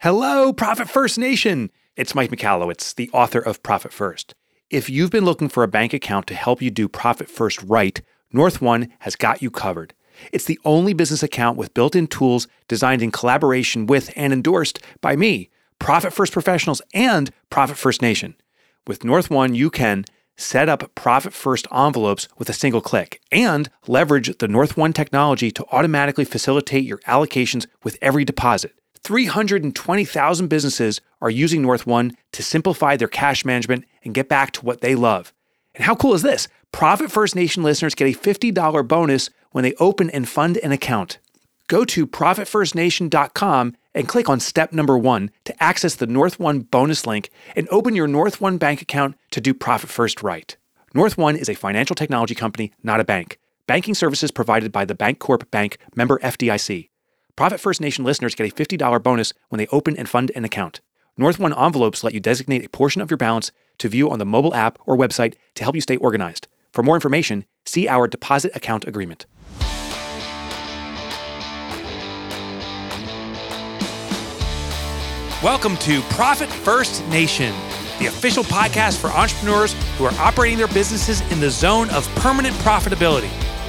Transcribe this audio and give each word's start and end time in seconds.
Hello, 0.00 0.52
Profit 0.52 0.90
First 0.90 1.16
Nation. 1.16 1.70
It's 1.96 2.14
Mike 2.14 2.30
Michalowicz, 2.30 2.94
the 2.96 3.08
author 3.14 3.38
of 3.38 3.62
Profit 3.62 3.94
First. 3.94 4.34
If 4.68 4.90
you've 4.90 5.10
been 5.10 5.24
looking 5.24 5.48
for 5.48 5.62
a 5.62 5.68
bank 5.68 5.94
account 5.94 6.26
to 6.26 6.34
help 6.34 6.60
you 6.60 6.70
do 6.70 6.86
Profit 6.86 7.30
First 7.30 7.62
right, 7.62 7.98
North 8.30 8.60
One 8.60 8.92
has 9.00 9.16
got 9.16 9.40
you 9.40 9.50
covered. 9.50 9.94
It's 10.32 10.44
the 10.44 10.60
only 10.66 10.92
business 10.92 11.22
account 11.22 11.56
with 11.56 11.72
built 11.72 11.96
in 11.96 12.08
tools 12.08 12.46
designed 12.68 13.00
in 13.00 13.10
collaboration 13.10 13.86
with 13.86 14.12
and 14.14 14.34
endorsed 14.34 14.80
by 15.00 15.16
me, 15.16 15.48
Profit 15.78 16.12
First 16.12 16.34
Professionals, 16.34 16.82
and 16.92 17.30
Profit 17.48 17.78
First 17.78 18.02
Nation. 18.02 18.34
With 18.86 19.02
North 19.02 19.30
One, 19.30 19.54
you 19.54 19.70
can 19.70 20.04
set 20.36 20.68
up 20.68 20.94
Profit 20.94 21.32
First 21.32 21.66
envelopes 21.74 22.28
with 22.36 22.50
a 22.50 22.52
single 22.52 22.82
click 22.82 23.22
and 23.32 23.70
leverage 23.86 24.36
the 24.36 24.46
North 24.46 24.76
One 24.76 24.92
technology 24.92 25.50
to 25.52 25.64
automatically 25.72 26.26
facilitate 26.26 26.84
your 26.84 26.98
allocations 27.08 27.66
with 27.82 27.96
every 28.02 28.26
deposit. 28.26 28.74
320,000 29.06 30.48
businesses 30.48 31.00
are 31.20 31.30
using 31.30 31.62
North 31.62 31.86
One 31.86 32.16
to 32.32 32.42
simplify 32.42 32.96
their 32.96 33.06
cash 33.06 33.44
management 33.44 33.84
and 34.04 34.12
get 34.12 34.28
back 34.28 34.50
to 34.52 34.64
what 34.64 34.80
they 34.80 34.96
love. 34.96 35.32
And 35.76 35.84
how 35.84 35.94
cool 35.94 36.14
is 36.14 36.22
this? 36.22 36.48
Profit 36.72 37.12
First 37.12 37.36
Nation 37.36 37.62
listeners 37.62 37.94
get 37.94 38.08
a 38.08 38.18
$50 38.18 38.88
bonus 38.88 39.30
when 39.52 39.62
they 39.62 39.74
open 39.74 40.10
and 40.10 40.28
fund 40.28 40.56
an 40.56 40.72
account. 40.72 41.20
Go 41.68 41.84
to 41.84 42.04
profitfirstnation.com 42.04 43.76
and 43.94 44.08
click 44.08 44.28
on 44.28 44.40
step 44.40 44.72
number 44.72 44.98
one 44.98 45.30
to 45.44 45.62
access 45.62 45.94
the 45.94 46.08
North 46.08 46.40
One 46.40 46.60
bonus 46.60 47.06
link 47.06 47.30
and 47.54 47.68
open 47.70 47.94
your 47.94 48.08
North 48.08 48.40
One 48.40 48.58
bank 48.58 48.82
account 48.82 49.16
to 49.30 49.40
do 49.40 49.54
Profit 49.54 49.88
First 49.88 50.20
right. 50.24 50.56
North 50.94 51.16
One 51.16 51.36
is 51.36 51.48
a 51.48 51.54
financial 51.54 51.94
technology 51.94 52.34
company, 52.34 52.72
not 52.82 52.98
a 52.98 53.04
bank. 53.04 53.38
Banking 53.68 53.94
services 53.94 54.32
provided 54.32 54.72
by 54.72 54.84
the 54.84 54.96
Bancorp 54.96 55.48
Bank 55.52 55.78
member 55.94 56.18
FDIC. 56.18 56.88
Profit 57.36 57.60
First 57.60 57.82
Nation 57.82 58.02
listeners 58.02 58.34
get 58.34 58.50
a 58.50 58.54
$50 58.54 59.02
bonus 59.02 59.34
when 59.50 59.58
they 59.58 59.66
open 59.66 59.94
and 59.98 60.08
fund 60.08 60.32
an 60.34 60.46
account. 60.46 60.80
North 61.18 61.38
One 61.38 61.52
envelopes 61.52 62.02
let 62.02 62.14
you 62.14 62.20
designate 62.20 62.64
a 62.64 62.70
portion 62.70 63.02
of 63.02 63.10
your 63.10 63.18
balance 63.18 63.52
to 63.76 63.90
view 63.90 64.08
on 64.08 64.18
the 64.18 64.24
mobile 64.24 64.54
app 64.54 64.78
or 64.86 64.96
website 64.96 65.34
to 65.56 65.62
help 65.62 65.74
you 65.74 65.82
stay 65.82 65.98
organized. 65.98 66.48
For 66.72 66.82
more 66.82 66.94
information, 66.94 67.44
see 67.66 67.88
our 67.88 68.08
deposit 68.08 68.56
account 68.56 68.86
agreement. 68.86 69.26
Welcome 75.42 75.76
to 75.76 76.00
Profit 76.12 76.48
First 76.48 77.06
Nation, 77.08 77.54
the 77.98 78.06
official 78.06 78.44
podcast 78.44 78.98
for 78.98 79.08
entrepreneurs 79.08 79.74
who 79.98 80.06
are 80.06 80.14
operating 80.14 80.56
their 80.56 80.68
businesses 80.68 81.20
in 81.30 81.40
the 81.40 81.50
zone 81.50 81.90
of 81.90 82.08
permanent 82.14 82.56
profitability. 82.56 83.28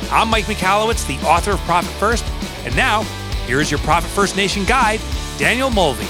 I'm 0.10 0.30
Mike 0.30 0.46
Michalowicz, 0.46 1.06
the 1.06 1.22
author 1.28 1.52
of 1.52 1.60
Profit 1.66 1.92
First, 1.96 2.24
and 2.66 2.74
now 2.74 3.06
here's 3.48 3.72
your 3.72 3.80
Profit 3.80 4.10
First 4.12 4.36
Nation 4.36 4.66
guide, 4.66 5.00
Danielle 5.38 5.70
Mulvey. 5.72 6.06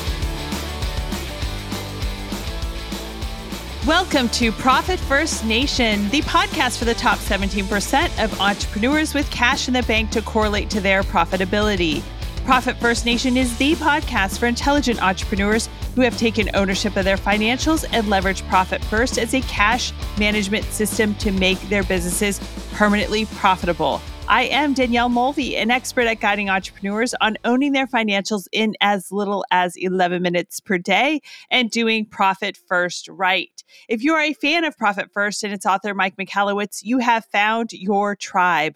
Welcome 3.85 4.27
to 4.29 4.51
Profit 4.51 4.99
First 5.01 5.45
Nation, 5.45 6.09
the 6.09 6.21
podcast 6.21 6.79
for 6.79 6.85
the 6.85 6.95
top 6.95 7.19
17% 7.19 8.23
of 8.23 8.41
entrepreneurs 8.41 9.13
with 9.13 9.29
cash 9.29 9.67
in 9.67 9.75
the 9.75 9.83
bank 9.83 10.09
to 10.11 10.21
correlate 10.23 10.71
to 10.71 10.81
their 10.81 11.03
profitability. 11.03 12.01
Profit 12.43 12.75
First 12.77 13.05
Nation 13.05 13.37
is 13.37 13.55
the 13.57 13.75
podcast 13.75 14.39
for 14.39 14.47
intelligent 14.47 15.01
entrepreneurs 15.01 15.69
who 15.93 16.01
have 16.01 16.17
taken 16.17 16.49
ownership 16.55 16.97
of 16.97 17.05
their 17.05 17.17
financials 17.17 17.85
and 17.93 18.09
leverage 18.09 18.45
Profit 18.47 18.83
First 18.85 19.19
as 19.19 19.35
a 19.35 19.41
cash 19.41 19.93
management 20.17 20.65
system 20.65 21.13
to 21.15 21.31
make 21.31 21.59
their 21.69 21.83
businesses 21.83 22.41
permanently 22.73 23.25
profitable. 23.25 24.01
I 24.29 24.43
am 24.43 24.73
Danielle 24.73 25.07
Mulvey, 25.07 25.55
an 25.55 25.71
expert 25.71 26.05
at 26.05 26.19
guiding 26.19 26.49
entrepreneurs 26.49 27.15
on 27.21 27.37
owning 27.45 27.71
their 27.71 27.87
financials 27.87 28.45
in 28.51 28.75
as 28.81 29.09
little 29.09 29.45
as 29.51 29.77
11 29.77 30.21
minutes 30.21 30.59
per 30.59 30.77
day 30.77 31.21
and 31.49 31.71
doing 31.71 32.05
Profit 32.05 32.57
First 32.67 33.07
right. 33.07 33.63
If 33.87 34.03
you 34.03 34.13
are 34.15 34.21
a 34.21 34.33
fan 34.33 34.65
of 34.65 34.77
Profit 34.77 35.13
First 35.13 35.45
and 35.45 35.53
its 35.53 35.65
author, 35.65 35.93
Mike 35.93 36.17
Michalowicz, 36.17 36.81
you 36.83 36.97
have 36.97 37.23
found 37.23 37.71
your 37.71 38.17
tribe. 38.17 38.75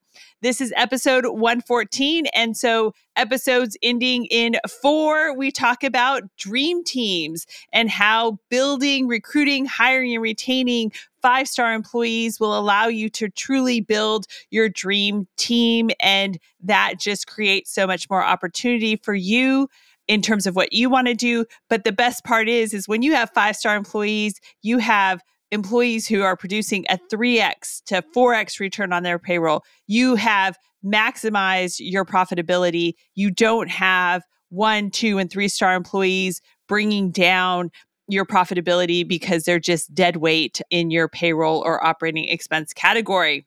This 0.41 0.61
is 0.61 0.73
episode 0.75 1.25
114. 1.25 2.27
And 2.27 2.55
so, 2.55 2.93
episodes 3.15 3.77
ending 3.83 4.25
in 4.25 4.55
four, 4.81 5.35
we 5.35 5.51
talk 5.51 5.83
about 5.83 6.23
dream 6.37 6.83
teams 6.83 7.45
and 7.73 7.89
how 7.89 8.39
building, 8.49 9.07
recruiting, 9.07 9.65
hiring, 9.65 10.13
and 10.13 10.23
retaining 10.23 10.91
five 11.21 11.47
star 11.47 11.73
employees 11.73 12.39
will 12.39 12.57
allow 12.57 12.87
you 12.87 13.09
to 13.09 13.29
truly 13.29 13.81
build 13.81 14.25
your 14.49 14.69
dream 14.69 15.27
team. 15.37 15.91
And 15.99 16.39
that 16.63 16.95
just 16.99 17.27
creates 17.27 17.71
so 17.73 17.85
much 17.85 18.09
more 18.09 18.23
opportunity 18.23 18.95
for 18.95 19.13
you 19.13 19.69
in 20.07 20.21
terms 20.21 20.47
of 20.47 20.55
what 20.55 20.73
you 20.73 20.89
want 20.89 21.07
to 21.07 21.13
do 21.13 21.45
but 21.69 21.83
the 21.83 21.91
best 21.91 22.23
part 22.23 22.49
is 22.49 22.73
is 22.73 22.87
when 22.87 23.01
you 23.03 23.13
have 23.13 23.29
five 23.35 23.55
star 23.55 23.75
employees 23.75 24.41
you 24.61 24.79
have 24.79 25.21
employees 25.51 26.07
who 26.07 26.21
are 26.21 26.35
producing 26.35 26.85
a 26.89 26.97
3x 27.11 27.83
to 27.85 28.03
4x 28.15 28.59
return 28.59 28.93
on 28.93 29.03
their 29.03 29.19
payroll, 29.19 29.63
you 29.87 30.15
have 30.15 30.57
maximized 30.83 31.77
your 31.79 32.05
profitability. 32.05 32.93
You 33.15 33.31
don't 33.31 33.69
have 33.69 34.23
one, 34.49 34.91
two, 34.91 35.17
and 35.17 35.29
three 35.29 35.47
star 35.47 35.75
employees 35.75 36.41
bringing 36.67 37.11
down 37.11 37.71
your 38.07 38.25
profitability 38.25 39.07
because 39.07 39.43
they're 39.43 39.59
just 39.59 39.93
dead 39.93 40.17
weight 40.17 40.61
in 40.69 40.91
your 40.91 41.07
payroll 41.07 41.61
or 41.65 41.83
operating 41.85 42.27
expense 42.27 42.73
category. 42.73 43.45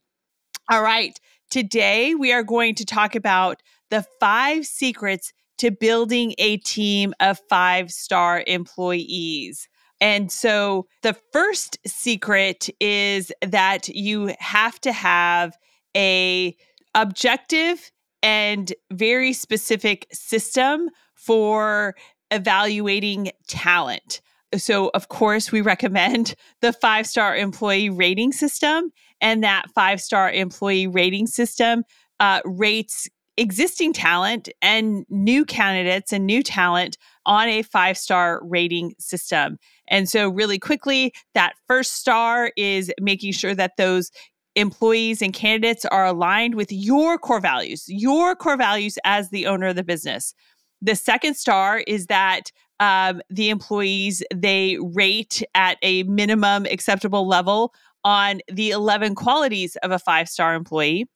All 0.70 0.82
right. 0.82 1.18
Today, 1.50 2.14
we 2.14 2.32
are 2.32 2.42
going 2.42 2.74
to 2.76 2.84
talk 2.84 3.14
about 3.14 3.60
the 3.90 4.04
five 4.18 4.64
secrets 4.64 5.32
to 5.58 5.70
building 5.70 6.34
a 6.38 6.56
team 6.58 7.14
of 7.20 7.38
five 7.48 7.90
star 7.90 8.42
employees. 8.46 9.68
And 10.04 10.30
so 10.30 10.86
the 11.00 11.16
first 11.32 11.78
secret 11.86 12.68
is 12.78 13.32
that 13.40 13.88
you 13.88 14.34
have 14.38 14.78
to 14.82 14.92
have 14.92 15.56
a 15.96 16.54
objective 16.94 17.90
and 18.22 18.70
very 18.92 19.32
specific 19.32 20.06
system 20.12 20.90
for 21.14 21.94
evaluating 22.30 23.32
talent. 23.48 24.20
So, 24.58 24.90
of 24.92 25.08
course, 25.08 25.50
we 25.50 25.62
recommend 25.62 26.34
the 26.60 26.74
five 26.74 27.06
star 27.06 27.34
employee 27.34 27.88
rating 27.88 28.32
system, 28.32 28.92
and 29.22 29.42
that 29.42 29.70
five 29.74 30.02
star 30.02 30.30
employee 30.30 30.86
rating 30.86 31.26
system 31.28 31.82
uh, 32.20 32.42
rates 32.44 33.08
existing 33.36 33.92
talent 33.92 34.48
and 34.62 35.04
new 35.08 35.44
candidates 35.44 36.12
and 36.12 36.26
new 36.26 36.42
talent 36.42 36.96
on 37.26 37.48
a 37.48 37.62
five 37.62 37.98
star 37.98 38.40
rating 38.44 38.94
system. 38.98 39.58
And 39.88 40.08
so, 40.08 40.28
really 40.28 40.58
quickly, 40.58 41.12
that 41.34 41.54
first 41.66 41.94
star 41.94 42.52
is 42.56 42.92
making 43.00 43.32
sure 43.32 43.54
that 43.54 43.76
those 43.76 44.10
employees 44.56 45.20
and 45.20 45.32
candidates 45.32 45.84
are 45.86 46.06
aligned 46.06 46.54
with 46.54 46.70
your 46.70 47.18
core 47.18 47.40
values, 47.40 47.84
your 47.88 48.36
core 48.36 48.56
values 48.56 48.98
as 49.04 49.30
the 49.30 49.46
owner 49.46 49.68
of 49.68 49.76
the 49.76 49.82
business. 49.82 50.34
The 50.80 50.94
second 50.94 51.34
star 51.34 51.78
is 51.86 52.06
that 52.06 52.52
um, 52.80 53.20
the 53.30 53.50
employees 53.50 54.22
they 54.34 54.78
rate 54.80 55.42
at 55.54 55.78
a 55.82 56.02
minimum 56.04 56.66
acceptable 56.66 57.26
level 57.26 57.72
on 58.04 58.40
the 58.52 58.70
11 58.70 59.14
qualities 59.14 59.76
of 59.76 59.90
a 59.90 59.98
five 59.98 60.28
star 60.28 60.54
employee. 60.54 61.06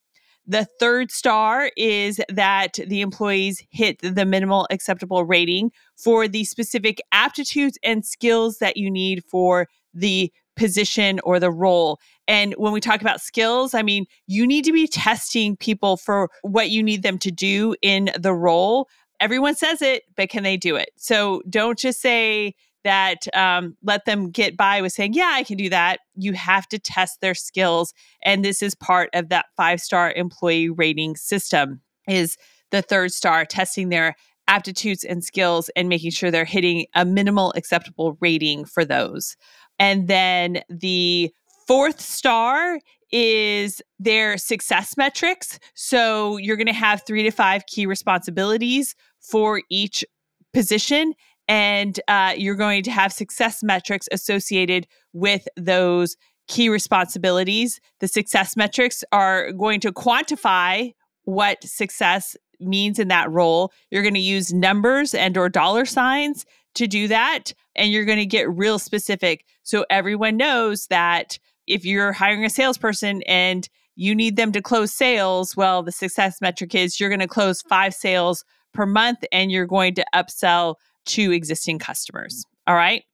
The 0.50 0.66
third 0.81 1.10
star 1.10 1.71
is 1.77 2.21
that 2.30 2.78
the 2.86 3.03
employees 3.03 3.62
hit 3.71 3.98
the 4.00 4.24
minimal 4.24 4.66
acceptable 4.71 5.24
rating 5.24 5.71
for 5.95 6.27
the 6.27 6.45
specific 6.45 7.03
aptitudes 7.12 7.78
and 7.84 8.04
skills 8.04 8.56
that 8.59 8.78
you 8.78 8.91
need 8.91 9.22
for 9.24 9.68
the 9.92 10.33
position 10.56 11.21
or 11.22 11.39
the 11.39 11.50
role. 11.50 12.00
And 12.27 12.54
when 12.54 12.72
we 12.72 12.80
talk 12.80 13.03
about 13.03 13.21
skills, 13.21 13.74
I 13.74 13.83
mean, 13.83 14.06
you 14.27 14.47
need 14.47 14.65
to 14.65 14.72
be 14.72 14.89
testing 14.89 15.54
people 15.56 15.98
for 15.98 16.30
what 16.42 16.71
you 16.71 16.83
need 16.83 17.03
them 17.03 17.18
to 17.18 17.30
do 17.30 17.77
in 17.83 18.10
the 18.18 18.33
role. 18.33 18.89
Everyone 19.21 19.54
says 19.54 19.83
it, 19.83 20.04
but 20.16 20.30
can 20.30 20.45
they 20.45 20.56
do 20.56 20.77
it? 20.77 20.91
So 20.97 21.42
don't 21.48 21.78
just 21.78 22.00
say, 22.00 22.54
that 22.84 23.27
um, 23.36 23.77
let 23.83 24.04
them 24.04 24.30
get 24.30 24.57
by 24.57 24.80
with 24.80 24.92
saying, 24.92 25.15
Yeah, 25.15 25.30
I 25.33 25.45
can 25.45 25.57
do 25.57 25.69
that. 25.71 26.01
You 26.15 26.33
have 26.34 26.69
to 26.69 26.78
test 26.78 27.21
their 27.21 27.34
skills. 27.34 27.92
And 28.22 28.45
this 28.45 28.63
is 28.63 28.75
part 28.75 29.10
of 29.15 29.28
that 29.28 29.47
five 29.57 29.80
star 29.80 30.13
employee 30.13 30.71
rating 30.71 31.16
system 31.16 31.80
is 32.09 32.36
the 32.71 32.83
third 32.83 33.13
star 33.13 33.45
testing 33.45 33.89
their 33.89 34.15
aptitudes 34.47 35.04
and 35.04 35.22
skills 35.22 35.69
and 35.77 35.89
making 35.89 36.10
sure 36.10 36.30
they're 36.30 36.45
hitting 36.45 36.86
a 36.95 37.04
minimal 37.04 37.53
acceptable 37.54 38.16
rating 38.21 38.65
for 38.65 38.84
those. 38.84 39.36
And 39.78 40.09
then 40.09 40.63
the 40.69 41.33
fourth 41.66 42.01
star 42.01 42.78
is 43.13 43.81
their 43.98 44.36
success 44.39 44.97
metrics. 44.97 45.59
So 45.74 46.36
you're 46.39 46.57
going 46.57 46.66
to 46.66 46.72
have 46.72 47.03
three 47.07 47.22
to 47.22 47.31
five 47.31 47.66
key 47.66 47.86
responsibilities 47.86 48.95
for 49.21 49.63
each 49.71 50.04
position. 50.53 51.15
And 51.48 51.98
uh, 52.09 52.34
you're 52.36 52.54
going 52.54 52.83
to 52.84 52.91
have 52.91 53.12
success 53.12 53.62
metrics 53.62 54.09
associated 54.12 54.86
with 55.12 55.48
those 55.56 56.16
key 56.47 56.68
responsibilities. 56.68 57.80
The 58.00 58.09
success 58.09 58.56
metrics 58.56 59.03
are 59.12 59.53
going 59.53 59.80
to 59.80 59.92
quantify 59.92 60.92
what 61.24 61.62
success 61.65 62.36
means 62.60 62.98
in 62.98 63.09
that 63.09 63.30
role. 63.30 63.72
You're 63.91 64.03
going 64.03 64.15
to 64.15 64.21
use 64.21 64.53
numbers 64.53 65.15
and 65.15 65.36
or 65.36 65.48
dollar 65.48 65.84
signs 65.84 66.45
to 66.74 66.86
do 66.86 67.09
that 67.09 67.54
and 67.77 67.91
you're 67.91 68.04
going 68.04 68.18
to 68.18 68.27
get 68.27 68.50
real 68.50 68.78
specific 68.78 69.45
so 69.68 69.84
everyone 69.91 70.39
knows 70.39 70.86
that 70.86 71.39
if 71.66 71.84
you're 71.84 72.12
hiring 72.12 72.42
a 72.42 72.48
salesperson 72.48 73.21
and 73.24 73.68
you 73.97 74.15
need 74.15 74.36
them 74.36 74.50
to 74.53 74.62
close 74.62 74.92
sales, 74.92 75.54
well, 75.59 75.83
the 75.83 75.92
success 75.92 76.41
metric 76.41 76.74
is 76.74 76.98
you're 76.98 77.10
going 77.10 77.21
to 77.21 77.27
close 77.27 77.60
five 77.60 77.92
sales 77.92 78.47
per 78.72 78.86
month 78.86 79.18
and 79.30 79.53
you're 79.53 79.66
going 79.66 79.95
to 79.97 80.06
upsell 80.15 80.77
to 81.09 81.33
existing 81.33 81.78
customers. 81.78 82.45
All 82.66 82.75
right. 82.75 83.05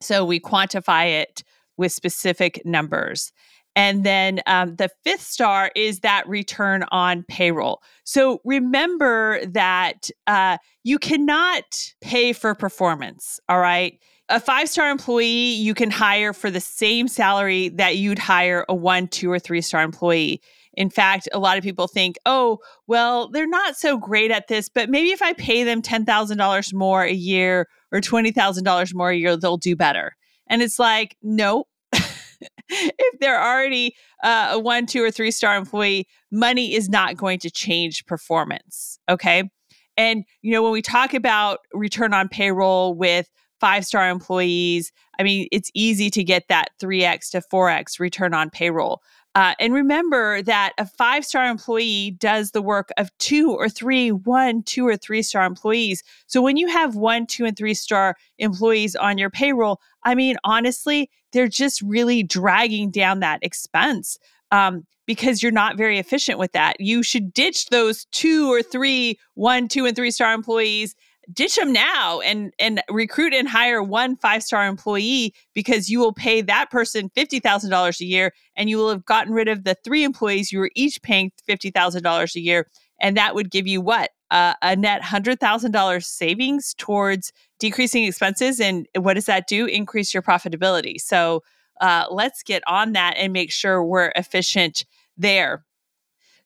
So 0.00 0.24
we 0.24 0.40
quantify 0.40 1.22
it 1.22 1.42
with 1.76 1.92
specific 1.92 2.60
numbers. 2.64 3.32
And 3.74 4.04
then 4.04 4.40
um, 4.46 4.76
the 4.76 4.90
fifth 5.02 5.22
star 5.22 5.70
is 5.74 6.00
that 6.00 6.28
return 6.28 6.84
on 6.90 7.24
payroll. 7.26 7.82
So 8.04 8.40
remember 8.44 9.44
that 9.46 10.10
uh, 10.26 10.58
you 10.84 10.98
cannot 10.98 11.64
pay 12.02 12.34
for 12.34 12.54
performance. 12.54 13.40
All 13.48 13.60
right 13.60 13.98
a 14.32 14.40
five 14.40 14.68
star 14.68 14.90
employee 14.90 15.52
you 15.52 15.74
can 15.74 15.90
hire 15.90 16.32
for 16.32 16.50
the 16.50 16.60
same 16.60 17.06
salary 17.06 17.68
that 17.68 17.96
you'd 17.98 18.18
hire 18.18 18.64
a 18.68 18.74
one, 18.74 19.06
two, 19.06 19.30
or 19.30 19.38
three 19.38 19.60
star 19.60 19.82
employee. 19.82 20.40
In 20.74 20.90
fact, 20.90 21.28
a 21.32 21.38
lot 21.38 21.58
of 21.58 21.64
people 21.64 21.86
think, 21.86 22.16
oh, 22.24 22.58
well, 22.86 23.28
they're 23.28 23.46
not 23.46 23.76
so 23.76 23.98
great 23.98 24.30
at 24.30 24.48
this, 24.48 24.68
but 24.68 24.88
maybe 24.88 25.10
if 25.10 25.22
I 25.22 25.32
pay 25.34 25.64
them 25.64 25.82
$10,000 25.82 26.74
more 26.74 27.02
a 27.02 27.12
year 27.12 27.68
or 27.92 28.00
$20,000 28.00 28.94
more 28.94 29.10
a 29.10 29.16
year, 29.16 29.36
they'll 29.36 29.56
do 29.56 29.76
better. 29.76 30.16
And 30.48 30.62
it's 30.62 30.78
like, 30.78 31.16
nope. 31.22 31.68
if 31.92 33.20
they're 33.20 33.42
already 33.42 33.94
uh, 34.22 34.50
a 34.52 34.58
one, 34.58 34.86
two, 34.86 35.02
or 35.02 35.10
three 35.10 35.30
star 35.30 35.56
employee, 35.56 36.06
money 36.30 36.74
is 36.74 36.88
not 36.88 37.16
going 37.16 37.38
to 37.40 37.50
change 37.50 38.04
performance. 38.06 38.98
Okay. 39.08 39.50
And, 39.96 40.24
you 40.40 40.52
know, 40.52 40.62
when 40.62 40.72
we 40.72 40.80
talk 40.80 41.12
about 41.12 41.58
return 41.74 42.14
on 42.14 42.28
payroll 42.28 42.94
with 42.94 43.28
five 43.62 43.86
star 43.86 44.10
employees. 44.10 44.92
I 45.22 45.24
mean, 45.24 45.46
it's 45.52 45.70
easy 45.72 46.10
to 46.10 46.24
get 46.24 46.48
that 46.48 46.70
3x 46.82 47.30
to 47.30 47.42
4x 47.42 48.00
return 48.00 48.34
on 48.34 48.50
payroll. 48.50 49.00
Uh, 49.36 49.54
and 49.60 49.72
remember 49.72 50.42
that 50.42 50.72
a 50.78 50.84
five 50.84 51.24
star 51.24 51.48
employee 51.48 52.16
does 52.18 52.50
the 52.50 52.60
work 52.60 52.90
of 52.96 53.16
two 53.18 53.52
or 53.52 53.68
three, 53.68 54.10
one, 54.10 54.64
two, 54.64 54.84
or 54.84 54.96
three 54.96 55.22
star 55.22 55.44
employees. 55.44 56.02
So 56.26 56.42
when 56.42 56.56
you 56.56 56.66
have 56.66 56.96
one, 56.96 57.28
two, 57.28 57.44
and 57.44 57.56
three 57.56 57.74
star 57.74 58.16
employees 58.38 58.96
on 58.96 59.16
your 59.16 59.30
payroll, 59.30 59.80
I 60.02 60.16
mean, 60.16 60.38
honestly, 60.42 61.08
they're 61.32 61.46
just 61.46 61.80
really 61.82 62.24
dragging 62.24 62.90
down 62.90 63.20
that 63.20 63.38
expense. 63.42 64.18
Um, 64.50 64.88
because 65.06 65.42
you're 65.42 65.52
not 65.52 65.76
very 65.76 65.98
efficient 65.98 66.38
with 66.38 66.52
that. 66.52 66.80
You 66.80 67.02
should 67.02 67.32
ditch 67.32 67.66
those 67.70 68.06
two 68.06 68.52
or 68.52 68.62
three, 68.62 69.18
one, 69.34 69.68
two, 69.68 69.86
and 69.86 69.96
three 69.96 70.10
star 70.10 70.32
employees 70.32 70.94
ditch 71.32 71.56
them 71.56 71.72
now 71.72 72.20
and 72.20 72.52
and 72.58 72.82
recruit 72.90 73.32
and 73.32 73.48
hire 73.48 73.82
one 73.82 74.16
five 74.16 74.42
star 74.42 74.66
employee 74.66 75.34
because 75.54 75.88
you 75.88 75.98
will 75.98 76.12
pay 76.12 76.40
that 76.42 76.70
person 76.70 77.10
$50,000 77.16 78.00
a 78.00 78.04
year 78.04 78.32
and 78.56 78.68
you 78.68 78.76
will 78.78 78.90
have 78.90 79.04
gotten 79.04 79.32
rid 79.32 79.48
of 79.48 79.64
the 79.64 79.76
three 79.84 80.04
employees 80.04 80.50
you 80.50 80.58
were 80.58 80.70
each 80.74 81.00
paying 81.02 81.30
$50,000 81.48 82.34
a 82.34 82.40
year. 82.40 82.68
And 83.00 83.16
that 83.16 83.34
would 83.34 83.50
give 83.50 83.66
you 83.66 83.80
what? 83.80 84.10
Uh, 84.30 84.54
a 84.62 84.74
net 84.74 85.02
$100,000 85.02 86.04
savings 86.04 86.74
towards 86.78 87.32
decreasing 87.58 88.04
expenses 88.04 88.60
and 88.60 88.88
what 88.96 89.14
does 89.14 89.26
that 89.26 89.46
do? 89.46 89.66
Increase 89.66 90.14
your 90.14 90.22
profitability. 90.22 91.00
So 91.00 91.42
uh, 91.80 92.06
let's 92.10 92.42
get 92.42 92.62
on 92.66 92.92
that 92.92 93.14
and 93.16 93.32
make 93.32 93.50
sure 93.52 93.84
we're 93.84 94.12
efficient 94.16 94.84
there. 95.16 95.64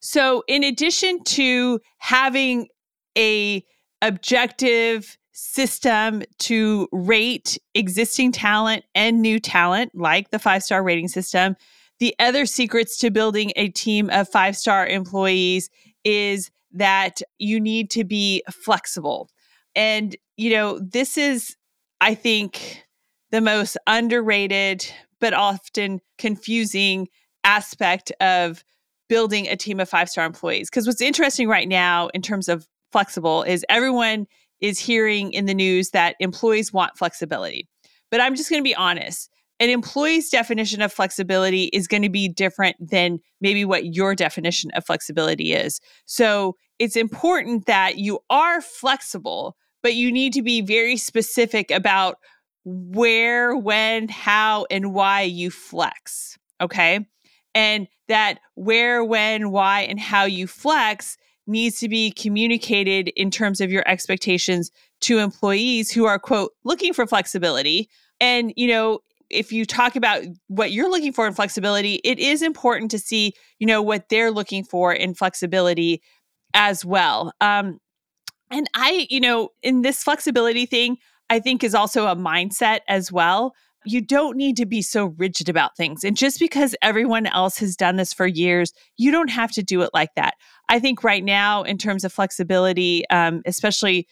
So 0.00 0.42
in 0.46 0.64
addition 0.64 1.22
to 1.24 1.80
having 1.98 2.68
a 3.16 3.64
objective 4.06 5.18
system 5.32 6.22
to 6.38 6.88
rate 6.92 7.58
existing 7.74 8.32
talent 8.32 8.84
and 8.94 9.20
new 9.20 9.38
talent, 9.38 9.92
like 9.94 10.30
the 10.30 10.38
five 10.38 10.62
star 10.62 10.82
rating 10.82 11.08
system. 11.08 11.56
The 11.98 12.14
other 12.18 12.46
secrets 12.46 12.98
to 12.98 13.10
building 13.10 13.52
a 13.56 13.68
team 13.68 14.10
of 14.10 14.28
five 14.28 14.56
star 14.56 14.86
employees 14.86 15.68
is 16.04 16.50
that 16.72 17.20
you 17.38 17.60
need 17.60 17.90
to 17.90 18.04
be 18.04 18.42
flexible. 18.50 19.28
And, 19.74 20.16
you 20.36 20.50
know, 20.50 20.78
this 20.78 21.18
is, 21.18 21.56
I 22.00 22.14
think, 22.14 22.84
the 23.30 23.40
most 23.40 23.76
underrated 23.86 24.86
but 25.20 25.34
often 25.34 26.00
confusing 26.18 27.08
aspect 27.44 28.12
of 28.20 28.62
building 29.08 29.48
a 29.48 29.56
team 29.56 29.80
of 29.80 29.88
five 29.88 30.08
star 30.08 30.24
employees. 30.24 30.70
Because 30.70 30.86
what's 30.86 31.00
interesting 31.00 31.48
right 31.48 31.68
now 31.68 32.08
in 32.08 32.22
terms 32.22 32.48
of 32.48 32.66
flexible 32.92 33.42
is 33.42 33.64
everyone 33.68 34.26
is 34.60 34.78
hearing 34.78 35.32
in 35.32 35.46
the 35.46 35.54
news 35.54 35.90
that 35.90 36.16
employees 36.20 36.72
want 36.72 36.96
flexibility. 36.96 37.68
But 38.10 38.20
I'm 38.20 38.34
just 38.34 38.50
going 38.50 38.62
to 38.62 38.68
be 38.68 38.74
honest. 38.74 39.30
An 39.58 39.70
employee's 39.70 40.28
definition 40.28 40.82
of 40.82 40.92
flexibility 40.92 41.64
is 41.72 41.88
going 41.88 42.02
to 42.02 42.10
be 42.10 42.28
different 42.28 42.76
than 42.78 43.20
maybe 43.40 43.64
what 43.64 43.94
your 43.94 44.14
definition 44.14 44.70
of 44.72 44.84
flexibility 44.84 45.54
is. 45.54 45.80
So 46.04 46.56
it's 46.78 46.96
important 46.96 47.66
that 47.66 47.96
you 47.96 48.20
are 48.28 48.60
flexible, 48.60 49.56
but 49.82 49.94
you 49.94 50.12
need 50.12 50.34
to 50.34 50.42
be 50.42 50.60
very 50.60 50.96
specific 50.98 51.70
about 51.70 52.16
where, 52.64 53.56
when, 53.56 54.08
how, 54.08 54.66
and 54.70 54.92
why 54.92 55.22
you 55.22 55.50
flex. 55.50 56.36
Okay. 56.60 57.06
And 57.54 57.88
that 58.08 58.40
where, 58.54 59.02
when, 59.02 59.50
why, 59.50 59.82
and 59.82 59.98
how 59.98 60.24
you 60.24 60.46
flex 60.46 61.16
needs 61.46 61.78
to 61.80 61.88
be 61.88 62.10
communicated 62.10 63.08
in 63.16 63.30
terms 63.30 63.60
of 63.60 63.70
your 63.70 63.84
expectations 63.86 64.70
to 65.00 65.18
employees 65.18 65.90
who 65.90 66.04
are 66.04 66.18
quote 66.18 66.52
looking 66.64 66.92
for 66.92 67.06
flexibility 67.06 67.88
and 68.20 68.52
you 68.56 68.66
know 68.66 69.00
if 69.28 69.52
you 69.52 69.64
talk 69.64 69.96
about 69.96 70.22
what 70.46 70.70
you're 70.70 70.90
looking 70.90 71.12
for 71.12 71.26
in 71.26 71.34
flexibility 71.34 72.00
it 72.04 72.18
is 72.18 72.42
important 72.42 72.90
to 72.90 72.98
see 72.98 73.32
you 73.58 73.66
know 73.66 73.82
what 73.82 74.08
they're 74.08 74.30
looking 74.30 74.64
for 74.64 74.92
in 74.92 75.14
flexibility 75.14 76.02
as 76.54 76.84
well 76.84 77.32
um 77.40 77.78
and 78.50 78.68
i 78.74 79.06
you 79.10 79.20
know 79.20 79.50
in 79.62 79.82
this 79.82 80.02
flexibility 80.02 80.66
thing 80.66 80.96
i 81.30 81.38
think 81.38 81.62
is 81.62 81.74
also 81.74 82.06
a 82.06 82.16
mindset 82.16 82.80
as 82.88 83.12
well 83.12 83.54
you 83.86 84.00
don't 84.00 84.36
need 84.36 84.56
to 84.56 84.66
be 84.66 84.82
so 84.82 85.14
rigid 85.16 85.48
about 85.48 85.76
things. 85.76 86.02
And 86.04 86.16
just 86.16 86.40
because 86.40 86.74
everyone 86.82 87.26
else 87.26 87.56
has 87.58 87.76
done 87.76 87.96
this 87.96 88.12
for 88.12 88.26
years, 88.26 88.72
you 88.96 89.10
don't 89.10 89.30
have 89.30 89.52
to 89.52 89.62
do 89.62 89.82
it 89.82 89.90
like 89.94 90.10
that. 90.16 90.34
I 90.68 90.78
think 90.78 91.04
right 91.04 91.24
now, 91.24 91.62
in 91.62 91.78
terms 91.78 92.04
of 92.04 92.12
flexibility, 92.12 93.08
um, 93.10 93.42
especially 93.46 94.08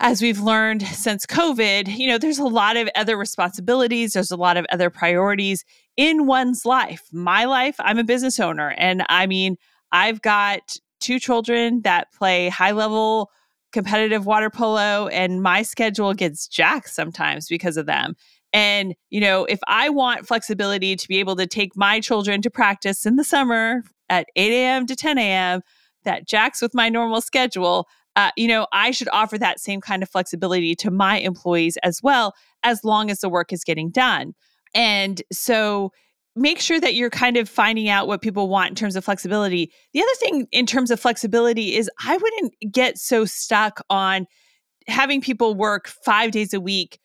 as 0.00 0.22
we've 0.22 0.40
learned 0.40 0.82
since 0.82 1.26
COVID, 1.26 1.96
you 1.96 2.08
know, 2.08 2.18
there's 2.18 2.38
a 2.38 2.44
lot 2.44 2.76
of 2.76 2.88
other 2.94 3.16
responsibilities, 3.16 4.12
there's 4.12 4.30
a 4.30 4.36
lot 4.36 4.56
of 4.56 4.66
other 4.70 4.90
priorities 4.90 5.64
in 5.96 6.26
one's 6.26 6.64
life. 6.64 7.02
My 7.12 7.44
life, 7.44 7.76
I'm 7.80 7.98
a 7.98 8.04
business 8.04 8.38
owner. 8.38 8.74
And 8.78 9.04
I 9.08 9.26
mean, 9.26 9.56
I've 9.90 10.22
got 10.22 10.76
two 11.00 11.18
children 11.18 11.82
that 11.82 12.12
play 12.12 12.48
high 12.48 12.72
level 12.72 13.30
competitive 13.72 14.24
water 14.24 14.50
polo, 14.50 15.08
and 15.08 15.42
my 15.42 15.62
schedule 15.62 16.14
gets 16.14 16.48
jacked 16.48 16.88
sometimes 16.88 17.48
because 17.48 17.76
of 17.76 17.86
them. 17.86 18.14
And, 18.52 18.94
you 19.10 19.20
know, 19.20 19.44
if 19.44 19.60
I 19.66 19.90
want 19.90 20.26
flexibility 20.26 20.96
to 20.96 21.08
be 21.08 21.18
able 21.18 21.36
to 21.36 21.46
take 21.46 21.76
my 21.76 22.00
children 22.00 22.40
to 22.42 22.50
practice 22.50 23.04
in 23.04 23.16
the 23.16 23.24
summer 23.24 23.82
at 24.10 24.26
8 24.36 24.52
a.m. 24.52 24.86
to 24.86 24.96
10 24.96 25.18
a.m., 25.18 25.62
that 26.04 26.26
jacks 26.26 26.62
with 26.62 26.74
my 26.74 26.88
normal 26.88 27.20
schedule, 27.20 27.86
uh, 28.16 28.30
you 28.36 28.48
know, 28.48 28.66
I 28.72 28.92
should 28.92 29.08
offer 29.12 29.36
that 29.38 29.60
same 29.60 29.80
kind 29.80 30.02
of 30.02 30.08
flexibility 30.08 30.74
to 30.76 30.90
my 30.90 31.18
employees 31.18 31.76
as 31.82 32.02
well, 32.02 32.34
as 32.62 32.82
long 32.82 33.10
as 33.10 33.20
the 33.20 33.28
work 33.28 33.52
is 33.52 33.64
getting 33.64 33.90
done. 33.90 34.34
And 34.74 35.22
so, 35.32 35.92
make 36.34 36.60
sure 36.60 36.80
that 36.80 36.94
you're 36.94 37.10
kind 37.10 37.36
of 37.36 37.48
finding 37.48 37.88
out 37.88 38.06
what 38.06 38.22
people 38.22 38.48
want 38.48 38.70
in 38.70 38.74
terms 38.76 38.94
of 38.94 39.04
flexibility. 39.04 39.72
The 39.92 40.00
other 40.00 40.14
thing 40.20 40.46
in 40.52 40.66
terms 40.66 40.90
of 40.92 41.00
flexibility 41.00 41.74
is 41.74 41.90
I 42.06 42.16
wouldn't 42.16 42.54
get 42.72 42.96
so 42.96 43.24
stuck 43.24 43.80
on 43.90 44.26
having 44.86 45.20
people 45.20 45.54
work 45.54 45.88
five 45.88 46.30
days 46.30 46.54
a 46.54 46.60
week 46.60 47.00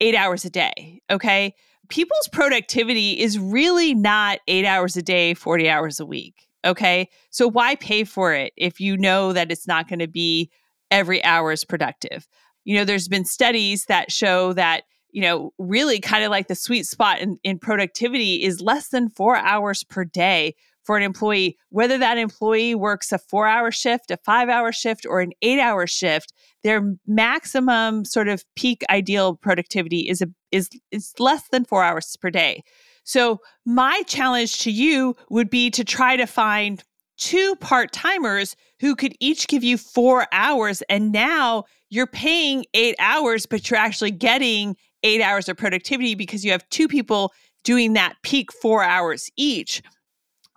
eight 0.00 0.14
hours 0.14 0.44
a 0.44 0.50
day. 0.50 1.00
Okay. 1.10 1.54
People's 1.88 2.28
productivity 2.32 3.18
is 3.18 3.38
really 3.38 3.94
not 3.94 4.40
eight 4.46 4.64
hours 4.64 4.96
a 4.96 5.02
day, 5.02 5.34
40 5.34 5.68
hours 5.68 6.00
a 6.00 6.06
week. 6.06 6.48
Okay. 6.64 7.08
So 7.30 7.48
why 7.48 7.76
pay 7.76 8.04
for 8.04 8.34
it 8.34 8.52
if 8.56 8.80
you 8.80 8.96
know 8.96 9.32
that 9.32 9.50
it's 9.50 9.66
not 9.66 9.88
going 9.88 10.00
to 10.00 10.08
be 10.08 10.50
every 10.90 11.22
hour 11.24 11.52
is 11.52 11.64
productive? 11.64 12.28
You 12.64 12.76
know, 12.76 12.84
there's 12.84 13.08
been 13.08 13.24
studies 13.24 13.86
that 13.86 14.12
show 14.12 14.52
that, 14.54 14.82
you 15.10 15.22
know, 15.22 15.52
really 15.58 16.00
kind 16.00 16.24
of 16.24 16.30
like 16.30 16.48
the 16.48 16.54
sweet 16.54 16.84
spot 16.84 17.20
in, 17.20 17.38
in 17.42 17.58
productivity 17.58 18.42
is 18.42 18.60
less 18.60 18.88
than 18.88 19.08
four 19.08 19.36
hours 19.36 19.84
per 19.84 20.04
day 20.04 20.54
for 20.88 20.96
an 20.96 21.02
employee, 21.02 21.58
whether 21.68 21.98
that 21.98 22.16
employee 22.16 22.74
works 22.74 23.12
a 23.12 23.18
four 23.18 23.46
hour 23.46 23.70
shift, 23.70 24.10
a 24.10 24.16
five 24.24 24.48
hour 24.48 24.72
shift, 24.72 25.04
or 25.04 25.20
an 25.20 25.32
eight 25.42 25.60
hour 25.60 25.86
shift, 25.86 26.32
their 26.64 26.94
maximum 27.06 28.06
sort 28.06 28.26
of 28.26 28.42
peak 28.56 28.82
ideal 28.88 29.36
productivity 29.36 30.08
is 30.08 30.22
a, 30.22 30.28
is 30.50 30.70
is 30.90 31.12
less 31.18 31.46
than 31.50 31.66
four 31.66 31.84
hours 31.84 32.16
per 32.16 32.30
day. 32.30 32.62
So 33.04 33.38
my 33.66 34.00
challenge 34.06 34.60
to 34.60 34.70
you 34.70 35.14
would 35.28 35.50
be 35.50 35.68
to 35.72 35.84
try 35.84 36.16
to 36.16 36.24
find 36.24 36.82
two 37.18 37.54
part 37.56 37.92
timers 37.92 38.56
who 38.80 38.96
could 38.96 39.14
each 39.20 39.46
give 39.46 39.62
you 39.62 39.76
four 39.76 40.26
hours. 40.32 40.82
And 40.88 41.12
now 41.12 41.64
you're 41.90 42.06
paying 42.06 42.64
eight 42.72 42.96
hours, 42.98 43.44
but 43.44 43.68
you're 43.68 43.78
actually 43.78 44.12
getting 44.12 44.74
eight 45.02 45.20
hours 45.20 45.50
of 45.50 45.58
productivity 45.58 46.14
because 46.14 46.46
you 46.46 46.50
have 46.50 46.66
two 46.70 46.88
people 46.88 47.30
doing 47.62 47.92
that 47.92 48.14
peak 48.22 48.50
four 48.50 48.82
hours 48.82 49.28
each 49.36 49.82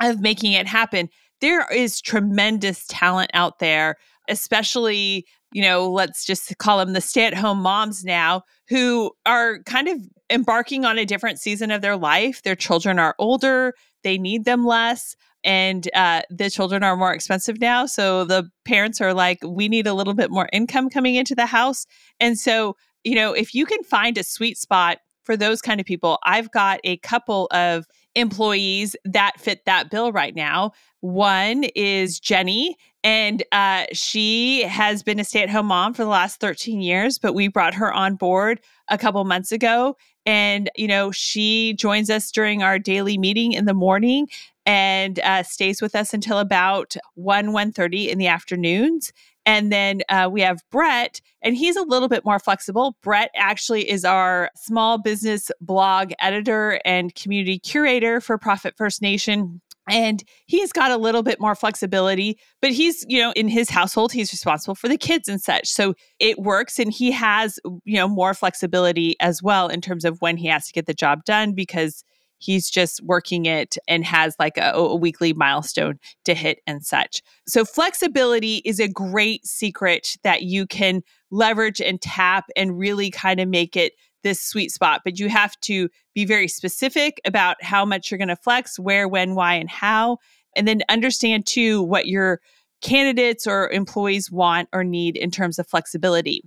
of 0.01 0.21
making 0.21 0.53
it 0.53 0.67
happen. 0.67 1.09
There 1.39 1.65
is 1.71 2.01
tremendous 2.01 2.85
talent 2.87 3.31
out 3.33 3.59
there, 3.59 3.97
especially, 4.29 5.25
you 5.51 5.61
know, 5.61 5.89
let's 5.89 6.25
just 6.25 6.57
call 6.57 6.77
them 6.77 6.93
the 6.93 7.01
stay 7.01 7.25
at 7.25 7.33
home 7.33 7.61
moms 7.61 8.03
now 8.03 8.43
who 8.69 9.11
are 9.25 9.59
kind 9.63 9.87
of 9.87 9.97
embarking 10.29 10.85
on 10.85 10.97
a 10.97 11.05
different 11.05 11.39
season 11.39 11.71
of 11.71 11.81
their 11.81 11.97
life. 11.97 12.41
Their 12.43 12.55
children 12.55 12.99
are 12.99 13.15
older, 13.17 13.73
they 14.03 14.17
need 14.17 14.45
them 14.45 14.65
less 14.65 15.15
and 15.43 15.89
uh, 15.95 16.21
the 16.29 16.49
children 16.49 16.83
are 16.83 16.95
more 16.95 17.13
expensive 17.13 17.59
now. 17.59 17.85
So 17.85 18.25
the 18.25 18.49
parents 18.65 19.01
are 19.01 19.13
like, 19.13 19.39
we 19.43 19.67
need 19.67 19.87
a 19.87 19.93
little 19.93 20.13
bit 20.13 20.29
more 20.29 20.47
income 20.53 20.89
coming 20.89 21.15
into 21.15 21.35
the 21.35 21.45
house. 21.45 21.85
And 22.19 22.37
so, 22.37 22.75
you 23.03 23.15
know, 23.15 23.33
if 23.33 23.53
you 23.53 23.65
can 23.65 23.83
find 23.83 24.17
a 24.17 24.23
sweet 24.23 24.57
spot 24.57 24.99
for 25.23 25.35
those 25.35 25.61
kind 25.61 25.79
of 25.79 25.85
people, 25.85 26.19
I've 26.23 26.51
got 26.51 26.79
a 26.83 26.97
couple 26.97 27.47
of 27.51 27.85
employees 28.15 28.95
that 29.05 29.39
fit 29.39 29.65
that 29.65 29.89
bill 29.89 30.11
right 30.11 30.35
now. 30.35 30.71
One 31.01 31.63
is 31.75 32.19
Jenny, 32.19 32.77
and 33.03 33.43
uh, 33.51 33.85
she 33.93 34.63
has 34.63 35.01
been 35.01 35.19
a 35.19 35.23
stay 35.23 35.41
at 35.41 35.49
home 35.49 35.67
mom 35.67 35.93
for 35.93 36.03
the 36.03 36.09
last 36.09 36.39
13 36.39 36.81
years, 36.81 37.17
but 37.17 37.33
we 37.33 37.47
brought 37.47 37.73
her 37.73 37.91
on 37.91 38.15
board 38.15 38.61
a 38.89 38.97
couple 38.97 39.23
months 39.23 39.51
ago. 39.51 39.95
And, 40.25 40.69
you 40.75 40.87
know, 40.87 41.11
she 41.11 41.73
joins 41.73 42.11
us 42.11 42.31
during 42.31 42.61
our 42.61 42.77
daily 42.77 43.17
meeting 43.17 43.53
in 43.53 43.65
the 43.65 43.73
morning 43.73 44.27
and 44.67 45.19
uh, 45.19 45.41
stays 45.41 45.81
with 45.81 45.95
us 45.95 46.13
until 46.13 46.37
about 46.37 46.95
1 47.15 47.47
1.30 47.47 48.09
in 48.09 48.19
the 48.19 48.27
afternoons 48.27 49.11
and 49.45 49.71
then 49.71 50.01
uh, 50.09 50.29
we 50.31 50.41
have 50.41 50.61
brett 50.71 51.21
and 51.41 51.55
he's 51.55 51.75
a 51.75 51.83
little 51.83 52.07
bit 52.07 52.23
more 52.23 52.39
flexible. 52.39 52.95
Brett 53.01 53.31
actually 53.35 53.89
is 53.89 54.05
our 54.05 54.51
small 54.55 54.97
business 54.97 55.51
blog 55.59 56.11
editor 56.19 56.79
and 56.85 57.13
community 57.15 57.59
curator 57.59 58.21
for 58.21 58.37
profit 58.37 58.75
first 58.77 59.01
nation 59.01 59.61
and 59.89 60.23
he's 60.45 60.71
got 60.71 60.91
a 60.91 60.97
little 60.97 61.23
bit 61.23 61.39
more 61.39 61.55
flexibility 61.55 62.37
but 62.61 62.71
he's 62.71 63.03
you 63.07 63.19
know 63.19 63.31
in 63.35 63.47
his 63.47 63.69
household 63.69 64.11
he's 64.11 64.31
responsible 64.31 64.75
for 64.75 64.87
the 64.87 64.97
kids 64.97 65.27
and 65.27 65.41
such. 65.41 65.67
So 65.67 65.95
it 66.19 66.39
works 66.39 66.77
and 66.79 66.91
he 66.91 67.11
has 67.11 67.59
you 67.83 67.95
know 67.95 68.07
more 68.07 68.33
flexibility 68.33 69.15
as 69.19 69.41
well 69.41 69.67
in 69.67 69.81
terms 69.81 70.05
of 70.05 70.21
when 70.21 70.37
he 70.37 70.47
has 70.47 70.67
to 70.67 70.73
get 70.73 70.85
the 70.85 70.93
job 70.93 71.25
done 71.25 71.53
because 71.53 72.03
he's 72.41 72.69
just 72.69 73.01
working 73.03 73.45
it 73.45 73.77
and 73.87 74.03
has 74.03 74.35
like 74.39 74.57
a, 74.57 74.71
a, 74.73 74.95
weekly 74.95 75.33
milestone 75.33 75.99
to 76.25 76.33
hit 76.33 76.59
and 76.65 76.83
such. 76.83 77.21
So, 77.47 77.63
flexibility 77.63 78.57
is 78.65 78.79
a 78.79 78.87
great 78.87 79.45
secret 79.45 80.17
that 80.23 80.43
you 80.43 80.65
can 80.65 81.03
leverage 81.29 81.79
and 81.79 82.01
tap 82.01 82.45
and 82.55 82.77
really 82.77 83.11
kind 83.11 83.39
of 83.39 83.47
make 83.47 83.77
it 83.77 83.93
this 84.23 84.41
sweet 84.41 84.71
spot. 84.71 85.01
But 85.03 85.19
you 85.19 85.29
have 85.29 85.59
to 85.61 85.89
be 86.13 86.25
very 86.25 86.47
specific 86.47 87.21
about 87.25 87.63
how 87.63 87.85
much 87.85 88.11
you're 88.11 88.17
going 88.17 88.27
to 88.27 88.35
flex, 88.35 88.77
where, 88.77 89.07
when, 89.07 89.35
why, 89.35 89.55
and 89.55 89.69
how. 89.69 90.17
And 90.55 90.67
then 90.67 90.81
understand 90.89 91.45
too 91.47 91.81
what 91.81 92.07
your 92.07 92.41
candidates 92.81 93.47
or 93.47 93.69
employees 93.69 94.31
want 94.31 94.67
or 94.73 94.83
need 94.83 95.15
in 95.15 95.31
terms 95.31 95.59
of 95.59 95.67
flexibility. 95.67 96.43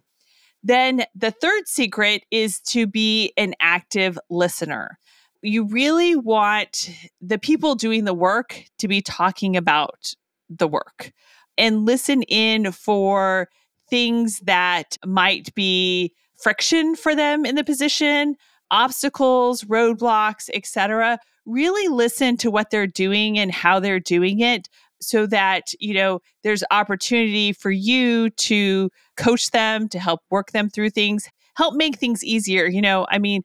Then 0.62 1.04
the 1.14 1.30
third 1.30 1.68
secret 1.68 2.24
is 2.30 2.60
to 2.70 2.86
be 2.86 3.32
an 3.36 3.54
active 3.60 4.18
listener 4.30 4.98
you 5.44 5.66
really 5.66 6.16
want 6.16 6.90
the 7.20 7.38
people 7.38 7.74
doing 7.74 8.04
the 8.04 8.14
work 8.14 8.64
to 8.78 8.88
be 8.88 9.00
talking 9.00 9.56
about 9.56 10.14
the 10.48 10.68
work 10.68 11.12
and 11.58 11.84
listen 11.84 12.22
in 12.22 12.72
for 12.72 13.48
things 13.88 14.40
that 14.40 14.96
might 15.04 15.54
be 15.54 16.12
friction 16.36 16.96
for 16.96 17.14
them 17.14 17.44
in 17.44 17.54
the 17.54 17.64
position, 17.64 18.36
obstacles, 18.70 19.64
roadblocks, 19.64 20.48
etc. 20.54 21.18
Really 21.46 21.88
listen 21.88 22.36
to 22.38 22.50
what 22.50 22.70
they're 22.70 22.86
doing 22.86 23.38
and 23.38 23.52
how 23.52 23.78
they're 23.80 24.00
doing 24.00 24.40
it 24.40 24.68
so 25.00 25.26
that, 25.26 25.72
you 25.78 25.94
know, 25.94 26.20
there's 26.42 26.64
opportunity 26.70 27.52
for 27.52 27.70
you 27.70 28.30
to 28.30 28.90
coach 29.16 29.50
them, 29.50 29.88
to 29.90 29.98
help 29.98 30.20
work 30.30 30.52
them 30.52 30.70
through 30.70 30.90
things, 30.90 31.28
help 31.56 31.74
make 31.74 31.96
things 31.96 32.24
easier. 32.24 32.66
You 32.66 32.80
know, 32.80 33.06
I 33.10 33.18
mean, 33.18 33.42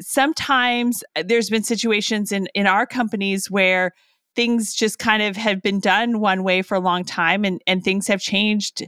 sometimes 0.00 1.02
uh, 1.16 1.22
there's 1.26 1.50
been 1.50 1.62
situations 1.62 2.32
in 2.32 2.48
in 2.54 2.66
our 2.66 2.86
companies 2.86 3.50
where 3.50 3.92
things 4.34 4.74
just 4.74 4.98
kind 4.98 5.22
of 5.22 5.36
have 5.36 5.62
been 5.62 5.80
done 5.80 6.20
one 6.20 6.42
way 6.42 6.62
for 6.62 6.74
a 6.74 6.80
long 6.80 7.04
time 7.04 7.44
and 7.44 7.60
and 7.66 7.84
things 7.84 8.06
have 8.06 8.20
changed 8.20 8.82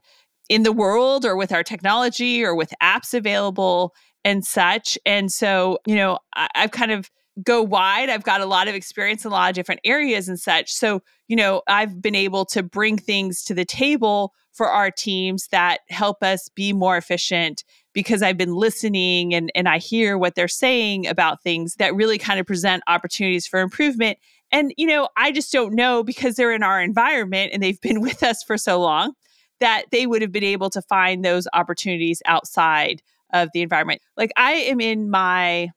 in 0.48 0.62
the 0.62 0.72
world 0.72 1.24
or 1.24 1.36
with 1.36 1.52
our 1.52 1.62
technology 1.62 2.44
or 2.44 2.54
with 2.54 2.72
apps 2.82 3.14
available 3.14 3.94
and 4.24 4.44
such. 4.44 4.98
And 5.06 5.30
so 5.32 5.78
you 5.86 5.96
know 5.96 6.18
I, 6.34 6.48
i've 6.54 6.70
kind 6.70 6.92
of 6.92 7.10
go 7.42 7.62
wide. 7.62 8.10
I've 8.10 8.22
got 8.22 8.40
a 8.40 8.46
lot 8.46 8.68
of 8.68 8.74
experience 8.74 9.24
in 9.24 9.30
a 9.32 9.34
lot 9.34 9.50
of 9.50 9.54
different 9.54 9.80
areas 9.84 10.28
and 10.28 10.38
such. 10.38 10.72
So 10.72 11.02
you 11.28 11.36
know 11.36 11.62
i've 11.68 12.02
been 12.02 12.14
able 12.14 12.44
to 12.46 12.62
bring 12.62 12.98
things 12.98 13.42
to 13.44 13.54
the 13.54 13.64
table 13.64 14.34
for 14.54 14.68
our 14.68 14.90
teams 14.90 15.48
that 15.48 15.80
help 15.90 16.22
us 16.22 16.48
be 16.54 16.72
more 16.72 16.96
efficient 16.96 17.64
because 17.92 18.22
I've 18.22 18.36
been 18.36 18.54
listening 18.54 19.34
and, 19.34 19.50
and 19.54 19.68
I 19.68 19.78
hear 19.78 20.16
what 20.16 20.36
they're 20.36 20.48
saying 20.48 21.06
about 21.06 21.42
things 21.42 21.74
that 21.76 21.94
really 21.94 22.18
kind 22.18 22.38
of 22.38 22.46
present 22.46 22.82
opportunities 22.86 23.46
for 23.46 23.60
improvement. 23.60 24.18
And, 24.52 24.72
you 24.76 24.86
know, 24.86 25.08
I 25.16 25.32
just 25.32 25.52
don't 25.52 25.74
know 25.74 26.04
because 26.04 26.36
they're 26.36 26.52
in 26.52 26.62
our 26.62 26.80
environment 26.80 27.50
and 27.52 27.62
they've 27.62 27.80
been 27.80 28.00
with 28.02 28.22
us 28.22 28.42
for 28.42 28.56
so 28.56 28.80
long 28.80 29.14
that 29.60 29.86
they 29.90 30.06
would 30.06 30.22
have 30.22 30.32
been 30.32 30.44
able 30.44 30.70
to 30.70 30.82
find 30.82 31.24
those 31.24 31.48
opportunities 31.52 32.22
outside 32.26 33.02
of 33.32 33.50
the 33.52 33.62
environment. 33.62 34.00
Like 34.16 34.32
I 34.36 34.52
am 34.52 34.80
in 34.80 35.10
my, 35.10 35.70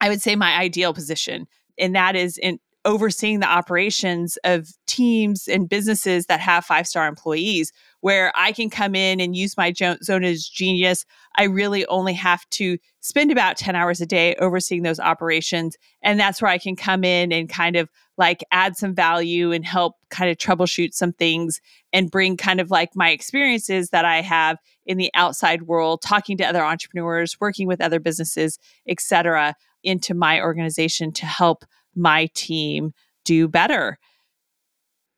I 0.00 0.08
would 0.08 0.22
say 0.22 0.36
my 0.36 0.56
ideal 0.56 0.94
position, 0.94 1.46
and 1.78 1.94
that 1.94 2.16
is 2.16 2.38
in 2.38 2.58
overseeing 2.84 3.40
the 3.40 3.48
operations 3.48 4.38
of 4.44 4.68
teams 4.86 5.48
and 5.48 5.68
businesses 5.68 6.26
that 6.26 6.40
have 6.40 6.64
five 6.64 6.86
star 6.86 7.06
employees 7.06 7.72
where 8.00 8.32
I 8.36 8.52
can 8.52 8.70
come 8.70 8.94
in 8.94 9.20
and 9.20 9.36
use 9.36 9.56
my 9.56 9.72
zone 9.72 10.24
as 10.24 10.44
genius. 10.46 11.04
I 11.36 11.44
really 11.44 11.84
only 11.86 12.14
have 12.14 12.48
to 12.50 12.78
spend 13.00 13.32
about 13.32 13.56
10 13.56 13.74
hours 13.74 14.00
a 14.00 14.06
day 14.06 14.36
overseeing 14.36 14.82
those 14.82 15.00
operations. 15.00 15.76
And 16.02 16.18
that's 16.18 16.40
where 16.40 16.50
I 16.50 16.58
can 16.58 16.76
come 16.76 17.02
in 17.02 17.32
and 17.32 17.48
kind 17.48 17.76
of 17.76 17.90
like 18.16 18.44
add 18.52 18.76
some 18.76 18.94
value 18.94 19.52
and 19.52 19.64
help 19.64 19.96
kind 20.10 20.30
of 20.30 20.36
troubleshoot 20.36 20.92
some 20.92 21.12
things 21.12 21.60
and 21.92 22.10
bring 22.10 22.36
kind 22.36 22.60
of 22.60 22.70
like 22.70 22.90
my 22.94 23.10
experiences 23.10 23.90
that 23.90 24.04
I 24.04 24.20
have 24.20 24.58
in 24.86 24.98
the 24.98 25.10
outside 25.14 25.62
world, 25.62 26.02
talking 26.02 26.36
to 26.38 26.44
other 26.44 26.64
entrepreneurs, 26.64 27.40
working 27.40 27.66
with 27.66 27.80
other 27.80 28.00
businesses, 28.00 28.58
etc., 28.86 29.54
into 29.84 30.12
my 30.14 30.40
organization 30.40 31.12
to 31.12 31.24
help 31.24 31.64
my 31.98 32.28
team 32.34 32.92
do 33.24 33.48
better. 33.48 33.98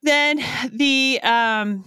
Then 0.02 0.42
the 0.72 1.20
um, 1.22 1.84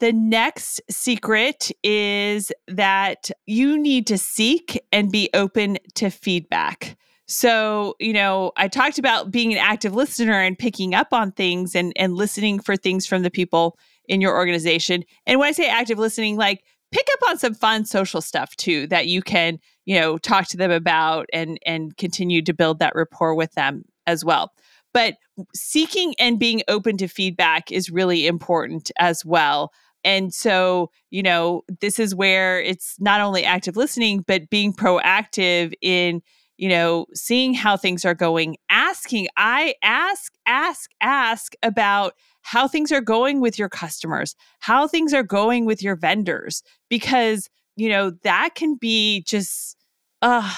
the 0.00 0.12
next 0.12 0.80
secret 0.90 1.70
is 1.82 2.52
that 2.66 3.30
you 3.46 3.78
need 3.78 4.06
to 4.08 4.18
seek 4.18 4.80
and 4.90 5.12
be 5.12 5.30
open 5.32 5.78
to 5.94 6.10
feedback. 6.10 6.96
So, 7.28 7.94
you 8.00 8.12
know, 8.12 8.50
I 8.56 8.68
talked 8.68 8.98
about 8.98 9.30
being 9.30 9.52
an 9.52 9.58
active 9.58 9.94
listener 9.94 10.40
and 10.40 10.58
picking 10.58 10.92
up 10.92 11.12
on 11.12 11.30
things 11.32 11.74
and, 11.74 11.92
and 11.94 12.14
listening 12.14 12.58
for 12.58 12.76
things 12.76 13.06
from 13.06 13.22
the 13.22 13.30
people 13.30 13.78
in 14.08 14.20
your 14.20 14.34
organization. 14.36 15.04
And 15.24 15.38
when 15.38 15.48
I 15.48 15.52
say 15.52 15.68
active 15.68 15.98
listening, 15.98 16.36
like 16.36 16.64
pick 16.90 17.06
up 17.12 17.30
on 17.30 17.38
some 17.38 17.54
fun 17.54 17.84
social 17.84 18.20
stuff 18.20 18.54
too 18.56 18.86
that 18.88 19.06
you 19.06 19.22
can, 19.22 19.60
you 19.84 19.98
know, 19.98 20.18
talk 20.18 20.48
to 20.48 20.56
them 20.56 20.70
about 20.70 21.26
and 21.32 21.58
and 21.64 21.96
continue 21.96 22.42
to 22.42 22.52
build 22.52 22.80
that 22.80 22.94
rapport 22.94 23.34
with 23.34 23.52
them 23.52 23.84
as 24.06 24.24
well. 24.24 24.52
But 24.94 25.14
seeking 25.54 26.14
and 26.18 26.38
being 26.38 26.62
open 26.68 26.96
to 26.98 27.08
feedback 27.08 27.72
is 27.72 27.90
really 27.90 28.26
important 28.26 28.90
as 28.98 29.24
well. 29.24 29.72
And 30.04 30.34
so, 30.34 30.90
you 31.10 31.22
know, 31.22 31.62
this 31.80 31.98
is 31.98 32.14
where 32.14 32.60
it's 32.60 32.96
not 32.98 33.20
only 33.20 33.44
active 33.44 33.76
listening, 33.76 34.24
but 34.26 34.50
being 34.50 34.72
proactive 34.72 35.72
in, 35.80 36.20
you 36.58 36.68
know, 36.68 37.06
seeing 37.14 37.54
how 37.54 37.76
things 37.76 38.04
are 38.04 38.14
going, 38.14 38.56
asking, 38.68 39.28
I 39.36 39.74
ask, 39.82 40.34
ask, 40.44 40.90
ask 41.00 41.54
about 41.62 42.14
how 42.42 42.66
things 42.66 42.90
are 42.90 43.00
going 43.00 43.40
with 43.40 43.58
your 43.58 43.68
customers, 43.68 44.34
how 44.58 44.88
things 44.88 45.14
are 45.14 45.22
going 45.22 45.64
with 45.64 45.82
your 45.82 45.94
vendors, 45.96 46.62
because, 46.90 47.48
you 47.76 47.88
know, 47.88 48.10
that 48.24 48.56
can 48.56 48.74
be 48.74 49.22
just, 49.22 49.76
uh, 50.20 50.52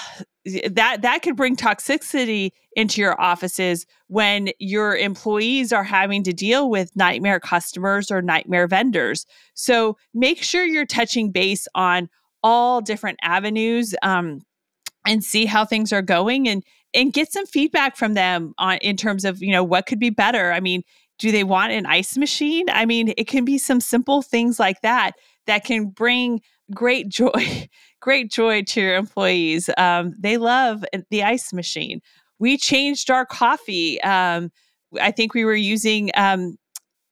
that 0.45 1.01
that 1.01 1.21
could 1.23 1.35
bring 1.35 1.55
toxicity 1.55 2.51
into 2.75 3.01
your 3.01 3.19
offices 3.19 3.85
when 4.07 4.49
your 4.59 4.95
employees 4.95 5.73
are 5.73 5.83
having 5.83 6.23
to 6.23 6.33
deal 6.33 6.69
with 6.69 6.95
nightmare 6.95 7.39
customers 7.39 8.11
or 8.11 8.21
nightmare 8.21 8.67
vendors. 8.67 9.25
So 9.55 9.97
make 10.13 10.43
sure 10.43 10.63
you're 10.63 10.85
touching 10.85 11.31
base 11.31 11.67
on 11.73 12.09
all 12.43 12.81
different 12.81 13.17
avenues 13.23 13.95
um, 14.03 14.41
and 15.07 15.23
see 15.23 15.45
how 15.45 15.65
things 15.65 15.91
are 15.91 16.03
going 16.03 16.47
and 16.47 16.63
and 16.93 17.11
get 17.11 17.31
some 17.31 17.45
feedback 17.45 17.97
from 17.97 18.13
them 18.13 18.53
on 18.57 18.77
in 18.77 18.97
terms 18.97 19.25
of 19.25 19.41
you 19.41 19.51
know 19.51 19.63
what 19.63 19.87
could 19.87 19.99
be 19.99 20.11
better. 20.11 20.51
I 20.51 20.59
mean, 20.59 20.83
do 21.17 21.31
they 21.31 21.43
want 21.43 21.73
an 21.73 21.87
ice 21.87 22.17
machine? 22.17 22.65
I 22.69 22.85
mean, 22.85 23.13
it 23.17 23.27
can 23.27 23.45
be 23.45 23.57
some 23.57 23.81
simple 23.81 24.21
things 24.21 24.59
like 24.59 24.81
that 24.81 25.13
that 25.47 25.63
can 25.63 25.87
bring 25.87 26.41
great 26.73 27.09
joy, 27.09 27.67
great 28.05 28.31
joy 28.31 28.61
to 28.61 28.79
your 28.79 28.95
employees. 28.95 29.67
Um, 29.79 30.13
they 30.19 30.37
love 30.37 30.85
the 31.09 31.23
ice 31.23 31.51
machine. 31.51 32.01
We 32.37 32.55
changed 32.55 33.09
our 33.09 33.25
coffee. 33.25 33.99
Um, 34.03 34.51
I 35.01 35.09
think 35.09 35.33
we 35.33 35.43
were 35.43 35.55
using 35.55 36.11
um, 36.13 36.55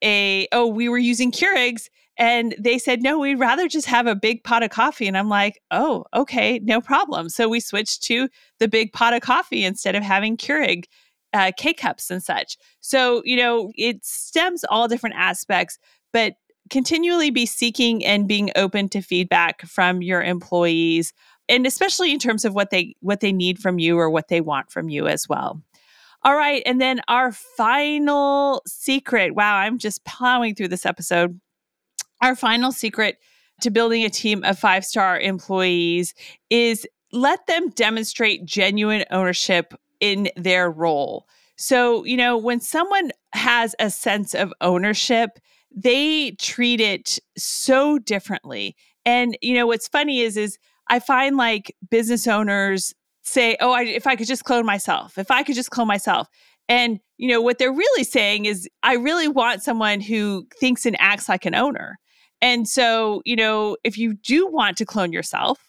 a 0.03 0.47
oh, 0.51 0.67
we 0.67 0.89
were 0.89 1.00
using 1.00 1.31
Keurigs, 1.31 1.89
and 2.15 2.53
they 2.59 2.77
said 2.77 3.01
no, 3.01 3.17
we'd 3.17 3.39
rather 3.39 3.67
just 3.67 3.88
have 3.88 4.05
a 4.05 4.13
big 4.13 4.43
pot 4.43 4.62
of 4.62 4.69
coffee. 4.69 5.07
And 5.07 5.17
I'm 5.17 5.29
like, 5.29 5.59
oh, 5.71 6.05
okay, 6.13 6.59
no 6.59 6.79
problem. 6.79 7.27
So 7.27 7.50
we 7.50 7.59
switched 7.59 8.03
to 8.03 8.29
the 8.59 8.67
big 8.67 8.93
pot 8.93 9.15
of 9.15 9.21
coffee 9.23 9.65
instead 9.65 9.95
of 9.95 10.03
having 10.03 10.38
Keurig 10.38 10.83
uh, 11.33 11.51
K 11.57 11.73
cups 11.73 12.12
and 12.12 12.21
such. 12.21 12.55
So, 12.81 13.23
you 13.25 13.35
know, 13.35 13.71
it 13.75 14.05
stems 14.05 14.63
all 14.69 14.88
different 14.88 15.15
aspects, 15.15 15.79
but 16.12 16.35
continually 16.73 17.29
be 17.29 17.45
seeking 17.45 18.03
and 18.03 18.27
being 18.27 18.49
open 18.55 18.89
to 18.89 18.99
feedback 18.99 19.61
from 19.61 20.01
your 20.01 20.23
employees 20.23 21.13
and 21.47 21.67
especially 21.67 22.11
in 22.11 22.17
terms 22.17 22.45
of 22.45 22.55
what 22.55 22.71
they 22.71 22.95
what 22.99 23.19
they 23.19 23.31
need 23.31 23.59
from 23.59 23.77
you 23.77 23.95
or 23.99 24.09
what 24.09 24.27
they 24.27 24.41
want 24.41 24.71
from 24.71 24.89
you 24.89 25.07
as 25.07 25.29
well. 25.29 25.61
All 26.23 26.35
right, 26.35 26.63
and 26.65 26.81
then 26.81 27.01
our 27.07 27.31
final 27.31 28.63
secret. 28.65 29.35
Wow, 29.35 29.57
I'm 29.57 29.77
just 29.77 30.03
plowing 30.03 30.55
through 30.55 30.69
this 30.69 30.85
episode. 30.85 31.39
Our 32.21 32.35
final 32.35 32.71
secret 32.71 33.17
to 33.61 33.69
building 33.69 34.03
a 34.03 34.09
team 34.09 34.43
of 34.43 34.57
five-star 34.57 35.19
employees 35.19 36.15
is 36.49 36.87
let 37.11 37.45
them 37.45 37.69
demonstrate 37.69 38.45
genuine 38.45 39.05
ownership 39.11 39.75
in 39.99 40.29
their 40.35 40.71
role. 40.71 41.27
So, 41.55 42.03
you 42.03 42.17
know, 42.17 42.35
when 42.35 42.61
someone 42.61 43.11
has 43.33 43.75
a 43.77 43.91
sense 43.91 44.33
of 44.33 44.51
ownership, 44.59 45.37
they 45.75 46.31
treat 46.39 46.79
it 46.79 47.19
so 47.37 47.99
differently. 47.99 48.75
And, 49.05 49.37
you 49.41 49.53
know, 49.53 49.67
what's 49.67 49.87
funny 49.87 50.21
is, 50.21 50.37
is 50.37 50.57
I 50.89 50.99
find 50.99 51.37
like 51.37 51.75
business 51.89 52.27
owners 52.27 52.93
say, 53.23 53.57
oh, 53.59 53.71
I, 53.71 53.83
if 53.83 54.05
I 54.07 54.15
could 54.15 54.27
just 54.27 54.43
clone 54.43 54.65
myself, 54.65 55.17
if 55.17 55.31
I 55.31 55.43
could 55.43 55.55
just 55.55 55.71
clone 55.71 55.87
myself. 55.87 56.27
And, 56.69 56.99
you 57.17 57.27
know, 57.27 57.41
what 57.41 57.57
they're 57.57 57.73
really 57.73 58.03
saying 58.03 58.45
is, 58.45 58.69
I 58.83 58.95
really 58.95 59.27
want 59.27 59.63
someone 59.63 59.99
who 59.99 60.47
thinks 60.59 60.85
and 60.85 60.95
acts 60.99 61.27
like 61.27 61.45
an 61.45 61.55
owner. 61.55 61.97
And 62.41 62.67
so, 62.67 63.21
you 63.25 63.35
know, 63.35 63.77
if 63.83 63.97
you 63.97 64.13
do 64.13 64.47
want 64.47 64.77
to 64.77 64.85
clone 64.85 65.11
yourself, 65.11 65.59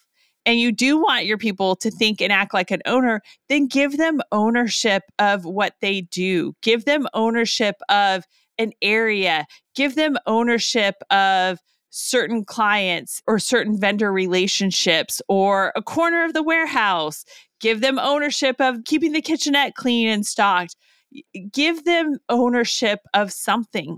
and 0.45 0.59
you 0.59 0.71
do 0.71 1.01
want 1.01 1.25
your 1.25 1.37
people 1.37 1.75
to 1.77 1.89
think 1.89 2.21
and 2.21 2.31
act 2.31 2.53
like 2.53 2.69
an 2.69 2.81
owner, 2.85 3.21
then 3.49 3.67
give 3.67 3.97
them 3.97 4.21
ownership 4.31 5.03
of 5.17 5.43
what 5.43 5.73
they 5.81 6.01
do. 6.01 6.53
Give 6.61 6.85
them 6.85 7.07
ownership 7.13 7.77
of 7.89 8.25
an 8.57 8.73
area. 8.81 9.45
Give 9.75 9.95
them 9.95 10.17
ownership 10.25 10.95
of 11.09 11.59
certain 11.89 12.43
clients 12.43 13.21
or 13.27 13.39
certain 13.39 13.79
vendor 13.79 14.11
relationships 14.11 15.21
or 15.29 15.71
a 15.75 15.81
corner 15.81 16.25
of 16.25 16.33
the 16.33 16.43
warehouse. 16.43 17.23
Give 17.61 17.81
them 17.81 17.99
ownership 17.99 18.59
of 18.59 18.83
keeping 18.85 19.13
the 19.13 19.21
kitchenette 19.21 19.75
clean 19.75 20.07
and 20.07 20.25
stocked. 20.25 20.75
Give 21.53 21.85
them 21.85 22.17
ownership 22.27 22.99
of 23.13 23.31
something. 23.31 23.97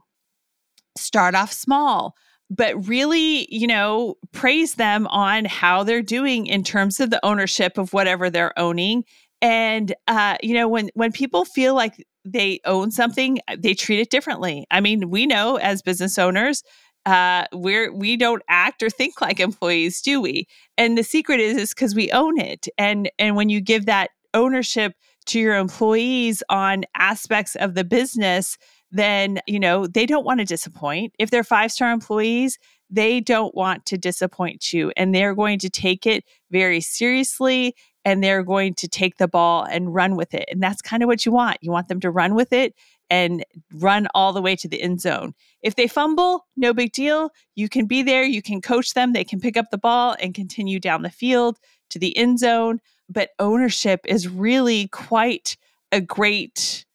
Start 0.98 1.36
off 1.36 1.52
small 1.52 2.16
but 2.50 2.88
really, 2.88 3.48
you 3.54 3.68
know, 3.68 4.16
praise 4.32 4.76
them 4.76 5.08
on 5.08 5.46
how 5.46 5.84
they're 5.84 6.02
doing 6.02 6.48
in 6.48 6.64
terms 6.64 7.00
of 7.00 7.10
the 7.10 7.24
ownership 7.26 7.78
of 7.78 7.94
whatever 7.94 8.30
they're 8.30 8.58
owning. 8.58 9.04
And 9.42 9.94
uh, 10.08 10.38
you 10.42 10.54
know, 10.54 10.68
when 10.68 10.90
when 10.94 11.12
people 11.12 11.46
feel 11.46 11.76
like 11.76 12.06
they 12.32 12.60
own 12.66 12.92
something, 12.92 13.40
uh, 13.48 13.58
they 13.58 13.74
treat 13.74 14.00
it 14.00 14.10
differently. 14.10 14.66
I 14.72 14.82
mean, 14.82 15.10
we 15.10 15.26
know 15.26 15.58
as 15.58 15.82
business 15.82 16.18
owners, 16.18 16.64
uh, 17.06 17.46
we're 17.54 17.94
we 17.94 18.18
don't 18.18 18.44
act 18.50 18.84
or 18.84 18.90
think 18.92 19.22
like 19.22 19.40
employees, 19.40 20.02
do 20.02 20.22
we? 20.22 20.48
And 20.78 20.98
the 20.98 21.04
secret 21.04 21.40
is 21.40 21.58
is 21.58 21.74
because 21.74 21.96
we 21.96 22.12
own 22.12 22.40
it. 22.40 22.68
And 22.78 23.10
and 23.18 23.36
when 23.36 23.50
you 23.50 23.62
give 23.62 23.86
that 23.86 24.12
ownership 24.34 24.94
to 25.28 25.40
your 25.40 25.56
employees 25.56 26.44
on 26.50 26.84
aspects 26.96 27.56
of 27.56 27.74
the 27.76 27.84
business 27.84 28.58
then, 28.92 29.40
you 29.48 29.60
know, 29.60 29.88
they 29.88 30.06
don't 30.06 30.26
want 30.26 30.40
to 30.40 30.46
disappoint. 30.46 31.14
If 31.20 31.30
they're 31.30 31.44
five 31.44 31.72
star 31.72 31.92
employees, 31.92 32.58
they 32.90 33.20
don't 33.20 33.54
want 33.54 33.86
to 33.88 33.98
disappoint 33.98 34.72
you 34.72 34.92
and 34.96 35.14
they're 35.14 35.36
going 35.36 35.60
to 35.60 35.70
take 35.70 36.06
it 36.06 36.24
very 36.52 36.80
seriously 36.80 37.76
and 38.08 38.24
they're 38.24 38.42
going 38.42 38.74
to 38.74 38.88
take 38.88 39.18
the 39.18 39.28
ball 39.28 39.66
and 39.66 39.94
run 39.94 40.16
with 40.16 40.34
it. 40.34 40.46
And 40.50 40.64
that's 40.64 40.82
kind 40.82 41.04
of 41.04 41.08
what 41.08 41.26
you 41.26 41.32
want. 41.34 41.58
You 41.60 41.72
want 41.72 41.90
them 41.90 42.00
to 42.00 42.10
run 42.10 42.36
with 42.36 42.54
it 42.54 42.74
and 43.10 43.44
run 43.74 44.08
all 44.16 44.32
the 44.32 44.42
way 44.42 44.56
to 44.56 44.68
the 44.70 44.82
end 44.82 45.02
zone. 45.02 45.34
If 45.62 45.76
they 45.76 45.90
fumble, 45.90 46.46
no 46.56 46.74
big 46.74 46.94
deal. 46.94 47.32
You 47.56 47.68
can 47.68 47.86
be 47.86 48.04
there, 48.04 48.24
you 48.24 48.42
can 48.42 48.62
coach 48.62 48.94
them, 48.94 49.12
they 49.12 49.26
can 49.26 49.42
pick 49.42 49.58
up 49.58 49.72
the 49.72 49.78
ball 49.78 50.16
and 50.22 50.34
continue 50.34 50.80
down 50.80 51.02
the 51.02 51.10
field 51.10 51.60
to 51.90 52.00
the 52.00 52.16
end 52.16 52.40
zone. 52.40 52.80
But 53.10 53.32
ownership 53.40 54.00
is 54.06 54.30
really 54.30 54.88
quite 54.88 55.58
a 55.92 56.00
great 56.00 56.86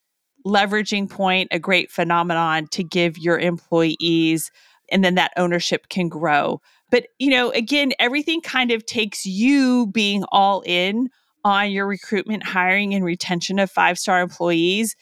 leveraging 0.46 1.10
point, 1.10 1.48
a 1.50 1.58
great 1.58 1.90
phenomenon 1.90 2.68
to 2.68 2.82
give 2.82 3.18
your 3.18 3.38
employees, 3.38 4.50
and 4.90 5.04
then 5.04 5.16
that 5.16 5.34
ownership 5.36 5.90
can 5.90 6.08
grow. 6.08 6.62
But, 6.92 7.08
you 7.18 7.30
know, 7.30 7.50
again, 7.50 7.92
everything 7.98 8.40
kind 8.40 8.70
of 8.70 8.86
takes 8.86 9.26
you 9.26 9.88
being 9.88 10.24
all 10.30 10.62
in 10.64 11.08
on 11.44 11.72
your 11.72 11.86
recruitment, 11.86 12.44
hiring, 12.44 12.94
and 12.94 13.04
retention 13.04 13.58
of 13.58 13.70
five 13.70 13.98
star 13.98 14.20
employees. 14.20 14.94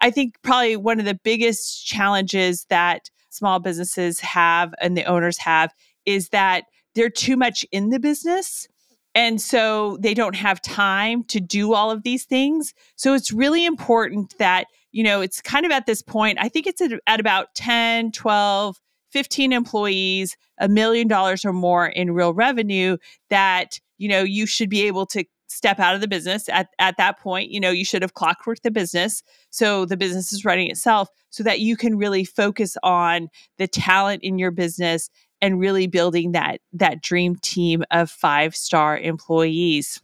I 0.00 0.12
think 0.12 0.36
probably 0.42 0.76
one 0.76 1.00
of 1.00 1.06
the 1.06 1.18
biggest 1.24 1.84
challenges 1.84 2.66
that 2.68 3.10
small 3.30 3.58
businesses 3.58 4.20
have 4.20 4.72
and 4.80 4.96
the 4.96 5.04
owners 5.06 5.38
have 5.38 5.74
is 6.06 6.28
that 6.28 6.64
they're 6.94 7.10
too 7.10 7.36
much 7.36 7.64
in 7.72 7.90
the 7.90 7.98
business. 7.98 8.68
And 9.14 9.40
so 9.40 9.96
they 10.00 10.14
don't 10.14 10.36
have 10.36 10.62
time 10.62 11.24
to 11.24 11.40
do 11.40 11.72
all 11.72 11.90
of 11.90 12.04
these 12.04 12.24
things. 12.24 12.74
So 12.94 13.14
it's 13.14 13.32
really 13.32 13.64
important 13.64 14.38
that 14.38 14.66
you 14.92 15.02
know, 15.02 15.20
it's 15.20 15.40
kind 15.40 15.66
of 15.66 15.72
at 15.72 15.86
this 15.86 16.02
point, 16.02 16.38
I 16.40 16.48
think 16.48 16.66
it's 16.66 16.80
at, 16.80 16.92
at 17.06 17.20
about 17.20 17.54
10, 17.54 18.12
12, 18.12 18.80
15 19.10 19.52
employees, 19.52 20.36
a 20.58 20.68
million 20.68 21.08
dollars 21.08 21.44
or 21.44 21.52
more 21.52 21.86
in 21.86 22.12
real 22.12 22.34
revenue 22.34 22.96
that, 23.30 23.80
you 23.98 24.08
know, 24.08 24.22
you 24.22 24.46
should 24.46 24.68
be 24.68 24.86
able 24.86 25.06
to 25.06 25.24
step 25.48 25.78
out 25.78 25.94
of 25.94 26.00
the 26.00 26.08
business 26.08 26.48
at, 26.48 26.68
at 26.78 26.96
that 26.98 27.18
point. 27.18 27.50
You 27.50 27.60
know, 27.60 27.70
you 27.70 27.84
should 27.84 28.02
have 28.02 28.14
clockworked 28.14 28.62
the 28.62 28.70
business. 28.70 29.22
So 29.50 29.84
the 29.84 29.96
business 29.96 30.32
is 30.32 30.44
running 30.44 30.70
itself 30.70 31.08
so 31.30 31.42
that 31.42 31.60
you 31.60 31.76
can 31.76 31.96
really 31.96 32.24
focus 32.24 32.76
on 32.82 33.28
the 33.56 33.66
talent 33.66 34.22
in 34.22 34.38
your 34.38 34.50
business 34.50 35.10
and 35.40 35.58
really 35.58 35.86
building 35.86 36.32
that 36.32 36.60
that 36.72 37.00
dream 37.02 37.36
team 37.36 37.84
of 37.90 38.10
five 38.10 38.54
star 38.54 38.98
employees. 38.98 40.00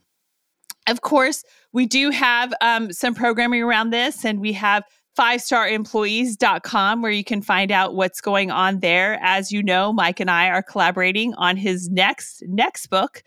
Of 0.87 1.01
course, 1.01 1.43
we 1.73 1.85
do 1.85 2.11
have 2.11 2.53
um, 2.61 2.93
some 2.93 3.15
programming 3.15 3.61
around 3.61 3.89
this, 3.89 4.23
and 4.23 4.39
we 4.39 4.53
have 4.53 4.83
fivestaremployees.com 5.17 7.01
where 7.01 7.11
you 7.11 7.23
can 7.23 7.41
find 7.41 7.71
out 7.71 7.95
what's 7.95 8.21
going 8.21 8.51
on 8.51 8.79
there. 8.79 9.19
As 9.21 9.51
you 9.51 9.63
know, 9.63 9.93
Mike 9.93 10.19
and 10.19 10.29
I 10.29 10.49
are 10.49 10.63
collaborating 10.63 11.33
on 11.35 11.57
his 11.57 11.89
next 11.89 12.43
next 12.47 12.87
book, 12.87 13.23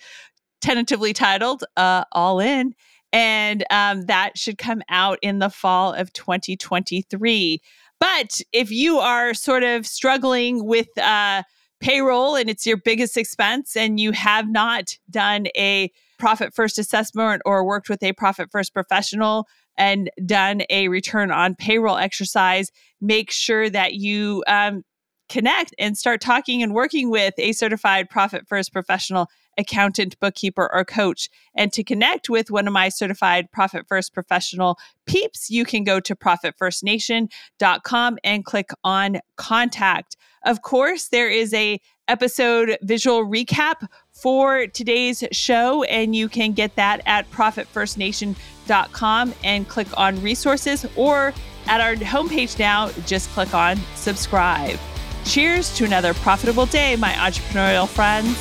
tentatively 0.61 1.12
titled 1.12 1.64
uh, 1.77 2.05
All 2.12 2.40
In. 2.40 2.74
And 3.12 3.64
um, 3.70 4.05
that 4.07 4.37
should 4.37 4.59
come 4.59 4.83
out 4.90 5.18
in 5.22 5.38
the 5.38 5.48
fall 5.48 5.94
of 5.94 6.12
2023. 6.12 7.62
But 8.01 8.40
if 8.53 8.70
you 8.70 8.98
are 8.98 9.35
sort 9.35 9.62
of 9.62 9.87
struggling 9.87 10.66
with 10.66 10.88
uh, 10.98 11.42
payroll 11.81 12.37
and 12.37 12.51
it's 12.51 12.66
your 12.66 12.77
biggest 12.77 13.16
expense 13.16 13.77
and 13.77 13.98
you 13.98 14.12
have 14.12 14.48
not 14.48 14.96
done 15.11 15.46
a 15.57 15.90
profit 16.18 16.55
first 16.55 16.79
assessment 16.79 17.42
or 17.44 17.64
worked 17.64 17.88
with 17.88 18.03
a 18.03 18.12
profit 18.12 18.51
first 18.51 18.74
professional 18.74 19.46
and 19.79 20.11
done 20.27 20.62
a 20.69 20.88
return 20.88 21.31
on 21.31 21.55
payroll 21.55 21.97
exercise, 21.97 22.71
make 23.01 23.31
sure 23.31 23.71
that 23.71 23.95
you 23.95 24.45
um, 24.47 24.85
connect 25.31 25.75
and 25.79 25.97
start 25.97 26.21
talking 26.21 26.62
and 26.62 26.75
working 26.75 27.11
with 27.11 27.35
a 27.38 27.53
certified 27.53 28.11
profit 28.11 28.47
first 28.47 28.73
professional 28.73 29.29
accountant, 29.59 30.19
bookkeeper, 30.21 30.71
or 30.73 30.85
coach. 30.85 31.29
And 31.55 31.73
to 31.73 31.85
connect 31.85 32.31
with 32.31 32.51
one 32.51 32.67
of 32.67 32.73
my 32.73 32.88
certified 32.88 33.53
Profit 33.53 33.87
First 33.88 34.14
professional 34.14 34.79
peeps, 35.05 35.51
you 35.51 35.64
can 35.64 35.85
go 35.85 36.01
to 36.01 36.14
profitfirstnation.com 36.14 38.19
and 38.25 38.45
click 38.45 38.71
on 38.85 39.19
contact. 39.37 40.17
Of 40.47 40.62
course, 40.62 41.09
there 41.09 41.29
is 41.29 41.53
a 41.53 41.81
episode 42.07 42.79
visual 42.83 43.27
recap 43.27 43.87
for 44.12 44.69
today's 44.69 45.25
show, 45.33 45.83
and 45.85 46.17
you 46.17 46.29
can 46.29 46.53
get 46.53 46.77
that 46.77 47.03
at 47.05 47.31
profitfirstnation.com 47.33 48.58
and 48.70 49.68
click 49.68 49.88
on 49.96 50.20
resources, 50.22 50.87
or 50.96 51.33
at 51.66 51.81
our 51.81 51.94
homepage 51.96 52.59
now, 52.59 52.90
just 53.07 53.31
click 53.31 53.54
on 53.54 53.78
subscribe. 53.94 54.78
Cheers 55.24 55.74
to 55.76 55.85
another 55.85 56.14
profitable 56.14 56.66
day, 56.66 56.96
my 56.96 57.12
entrepreneurial 57.12 57.87
friends. 57.87 58.37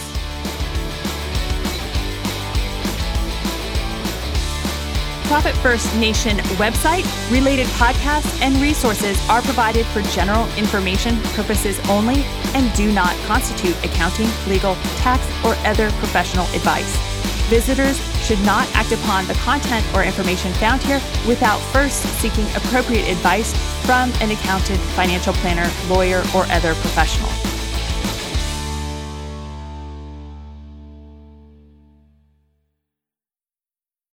Profit 5.27 5.55
First 5.55 5.93
Nation 5.97 6.37
website, 6.55 7.03
related 7.29 7.67
podcasts, 7.67 8.41
and 8.41 8.55
resources 8.61 9.19
are 9.27 9.41
provided 9.41 9.85
for 9.87 10.01
general 10.03 10.47
information 10.55 11.17
purposes 11.35 11.77
only 11.89 12.23
and 12.53 12.73
do 12.77 12.93
not 12.93 13.13
constitute 13.25 13.75
accounting, 13.83 14.29
legal, 14.47 14.75
tax, 14.99 15.21
or 15.43 15.55
other 15.67 15.89
professional 15.99 16.45
advice. 16.55 17.16
Visitors 17.49 17.97
should 18.25 18.39
not 18.41 18.67
act 18.75 18.91
upon 18.91 19.25
the 19.25 19.33
content 19.35 19.85
or 19.95 20.03
information 20.03 20.51
found 20.53 20.83
here 20.83 21.01
without 21.25 21.59
first 21.71 22.03
seeking 22.19 22.45
appropriate 22.57 23.07
advice 23.07 23.53
from 23.85 24.11
an 24.19 24.31
accountant, 24.31 24.79
financial 24.97 25.31
planner, 25.35 25.71
lawyer, 25.87 26.23
or 26.35 26.43
other 26.51 26.73
professional. 26.75 27.29